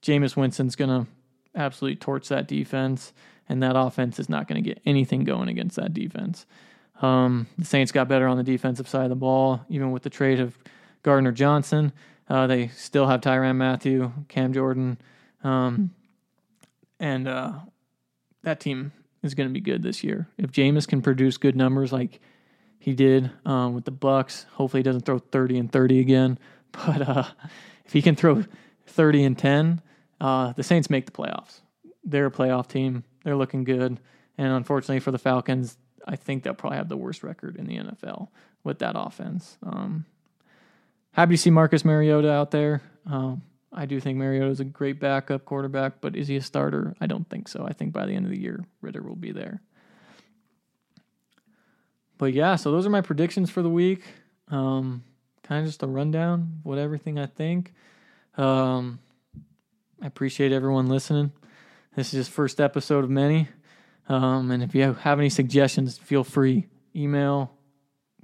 Jameis 0.00 0.36
Winston's 0.36 0.76
gonna 0.76 1.08
absolutely 1.56 1.96
torch 1.96 2.28
that 2.28 2.46
defense, 2.46 3.12
and 3.48 3.60
that 3.62 3.76
offense 3.76 4.20
is 4.20 4.28
not 4.28 4.46
to 4.48 4.60
get 4.60 4.80
anything 4.86 5.24
going 5.24 5.48
against 5.48 5.74
that 5.74 5.92
defense. 5.92 6.46
Um, 7.02 7.48
the 7.58 7.64
Saints 7.64 7.90
got 7.90 8.06
better 8.06 8.28
on 8.28 8.36
the 8.36 8.44
defensive 8.44 8.88
side 8.88 9.04
of 9.04 9.10
the 9.10 9.16
ball, 9.16 9.60
even 9.68 9.90
with 9.90 10.04
the 10.04 10.10
trade 10.10 10.38
of 10.38 10.56
Gardner 11.02 11.32
Johnson. 11.32 11.92
Uh, 12.28 12.46
they 12.46 12.68
still 12.68 13.08
have 13.08 13.20
Tyrann 13.20 13.56
Mathieu, 13.56 14.12
Cam 14.28 14.52
Jordan, 14.52 14.98
um, 15.42 15.90
and 17.00 17.26
uh, 17.26 17.54
that 18.44 18.60
team 18.60 18.92
is 19.24 19.34
going 19.34 19.48
to 19.48 19.52
be 19.52 19.60
good 19.60 19.82
this 19.82 20.04
year. 20.04 20.28
If 20.38 20.52
Jameis 20.52 20.86
can 20.86 21.02
produce 21.02 21.36
good 21.36 21.56
numbers 21.56 21.92
like 21.92 22.20
he 22.82 22.94
did 22.94 23.30
um, 23.46 23.74
with 23.74 23.84
the 23.84 23.92
Bucks. 23.92 24.44
Hopefully, 24.54 24.80
he 24.80 24.82
doesn't 24.82 25.06
throw 25.06 25.20
30 25.20 25.56
and 25.58 25.72
30 25.72 26.00
again. 26.00 26.38
But 26.72 27.06
uh, 27.06 27.24
if 27.84 27.92
he 27.92 28.00
can 28.00 28.16
throw 28.16 28.44
30 28.86 29.24
and 29.24 29.38
10, 29.38 29.82
uh, 30.22 30.54
the 30.54 30.62
Saints 30.62 30.88
make 30.88 31.04
the 31.04 31.12
playoffs. 31.12 31.60
They're 32.02 32.26
a 32.26 32.30
playoff 32.30 32.66
team. 32.66 33.04
They're 33.24 33.36
looking 33.36 33.64
good. 33.64 34.00
And 34.38 34.52
unfortunately 34.52 35.00
for 35.00 35.10
the 35.10 35.18
Falcons, 35.18 35.76
I 36.08 36.16
think 36.16 36.42
they'll 36.42 36.54
probably 36.54 36.78
have 36.78 36.88
the 36.88 36.96
worst 36.96 37.22
record 37.22 37.56
in 37.56 37.66
the 37.66 37.76
NFL 37.76 38.28
with 38.64 38.78
that 38.78 38.94
offense. 38.96 39.58
Um, 39.62 40.06
happy 41.12 41.34
to 41.34 41.42
see 41.42 41.50
Marcus 41.50 41.84
Mariota 41.84 42.32
out 42.32 42.52
there. 42.52 42.80
Um, 43.04 43.42
I 43.70 43.84
do 43.84 44.00
think 44.00 44.16
Mariota 44.16 44.50
is 44.50 44.60
a 44.60 44.64
great 44.64 44.98
backup 44.98 45.44
quarterback, 45.44 46.00
but 46.00 46.16
is 46.16 46.26
he 46.26 46.36
a 46.36 46.42
starter? 46.42 46.94
I 47.02 47.06
don't 47.06 47.28
think 47.28 47.48
so. 47.48 47.66
I 47.66 47.74
think 47.74 47.92
by 47.92 48.06
the 48.06 48.14
end 48.14 48.24
of 48.24 48.32
the 48.32 48.40
year, 48.40 48.64
Ridder 48.80 49.02
will 49.02 49.14
be 49.14 49.32
there 49.32 49.60
but 52.22 52.34
yeah, 52.34 52.54
so 52.54 52.70
those 52.70 52.86
are 52.86 52.90
my 52.90 53.00
predictions 53.00 53.50
for 53.50 53.62
the 53.62 53.68
week. 53.68 54.04
Um, 54.46 55.02
kind 55.42 55.58
of 55.58 55.66
just 55.66 55.82
a 55.82 55.88
rundown 55.88 56.52
of 56.60 56.64
what 56.64 56.78
everything 56.78 57.18
I 57.18 57.26
think. 57.26 57.74
Um, 58.36 59.00
I 60.00 60.06
appreciate 60.06 60.52
everyone 60.52 60.86
listening. 60.86 61.32
This 61.96 62.14
is 62.14 62.20
just 62.20 62.30
first 62.30 62.60
episode 62.60 63.02
of 63.02 63.10
many. 63.10 63.48
Um, 64.08 64.52
and 64.52 64.62
if 64.62 64.72
you 64.72 64.92
have 64.92 65.18
any 65.18 65.30
suggestions, 65.30 65.98
feel 65.98 66.22
free 66.22 66.68
email, 66.94 67.50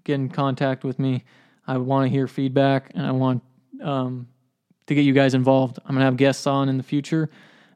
get 0.05 0.15
in 0.15 0.29
contact 0.29 0.85
with 0.85 1.01
me. 1.01 1.25
I 1.67 1.79
want 1.79 2.05
to 2.05 2.09
hear 2.09 2.29
feedback 2.29 2.93
and 2.95 3.05
I 3.05 3.11
want 3.11 3.43
um, 3.83 4.29
to 4.87 4.95
get 4.95 5.03
you 5.03 5.13
guys 5.13 5.35
involved. 5.35 5.81
I'm 5.85 5.97
gonna 5.97 6.05
have 6.05 6.17
guests 6.17 6.47
on 6.47 6.69
in 6.69 6.77
the 6.77 6.85
future, 6.85 7.31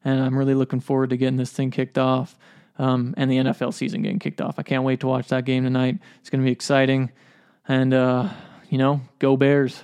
and 0.05 0.23
I'm 0.23 0.39
really 0.39 0.55
looking 0.55 0.79
forward 0.79 1.11
to 1.11 1.17
getting 1.17 1.37
this 1.37 1.51
thing 1.51 1.73
kicked 1.73 1.99
off 1.99 2.39
um, 2.79 3.15
and 3.17 3.31
the 3.31 3.37
NFL 3.37 3.75
season 3.75 4.03
getting 4.03 4.19
kicked 4.19 4.41
off. 4.41 4.59
I 4.59 4.63
can't 4.63 4.85
wait 4.85 5.01
to 5.01 5.07
watch 5.07 5.29
that 5.29 5.45
game 5.45 5.65
tonight. 5.65 5.99
It's 6.21 6.31
going 6.31 6.41
to 6.41 6.45
be 6.45 6.53
exciting, 6.53 7.11
and 7.69 7.93
uh, 7.93 8.29
you 8.69 8.79
know, 8.79 9.01
go 9.19 9.37
Bears! 9.37 9.83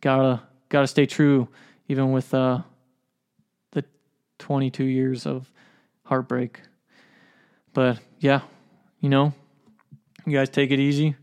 Gotta 0.00 0.42
gotta 0.68 0.86
stay 0.86 1.06
true, 1.06 1.48
even 1.88 2.12
with 2.12 2.32
uh, 2.32 2.60
the 3.72 3.84
22 4.38 4.84
years 4.84 5.26
of 5.26 5.50
heartbreak. 6.04 6.60
But 7.72 7.98
yeah, 8.18 8.40
you 9.00 9.08
know, 9.08 9.34
you 10.24 10.32
guys 10.32 10.48
take 10.48 10.70
it 10.70 10.80
easy. 10.80 11.14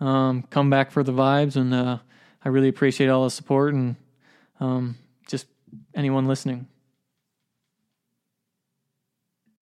Um, 0.00 0.42
come 0.42 0.70
back 0.70 0.90
for 0.90 1.02
the 1.02 1.12
vibes, 1.12 1.56
and 1.56 1.72
uh, 1.72 1.98
I 2.44 2.48
really 2.48 2.68
appreciate 2.68 3.08
all 3.08 3.24
the 3.24 3.30
support 3.30 3.74
and 3.74 3.96
um, 4.60 4.96
just 5.26 5.46
anyone 5.94 6.26
listening. 6.26 6.66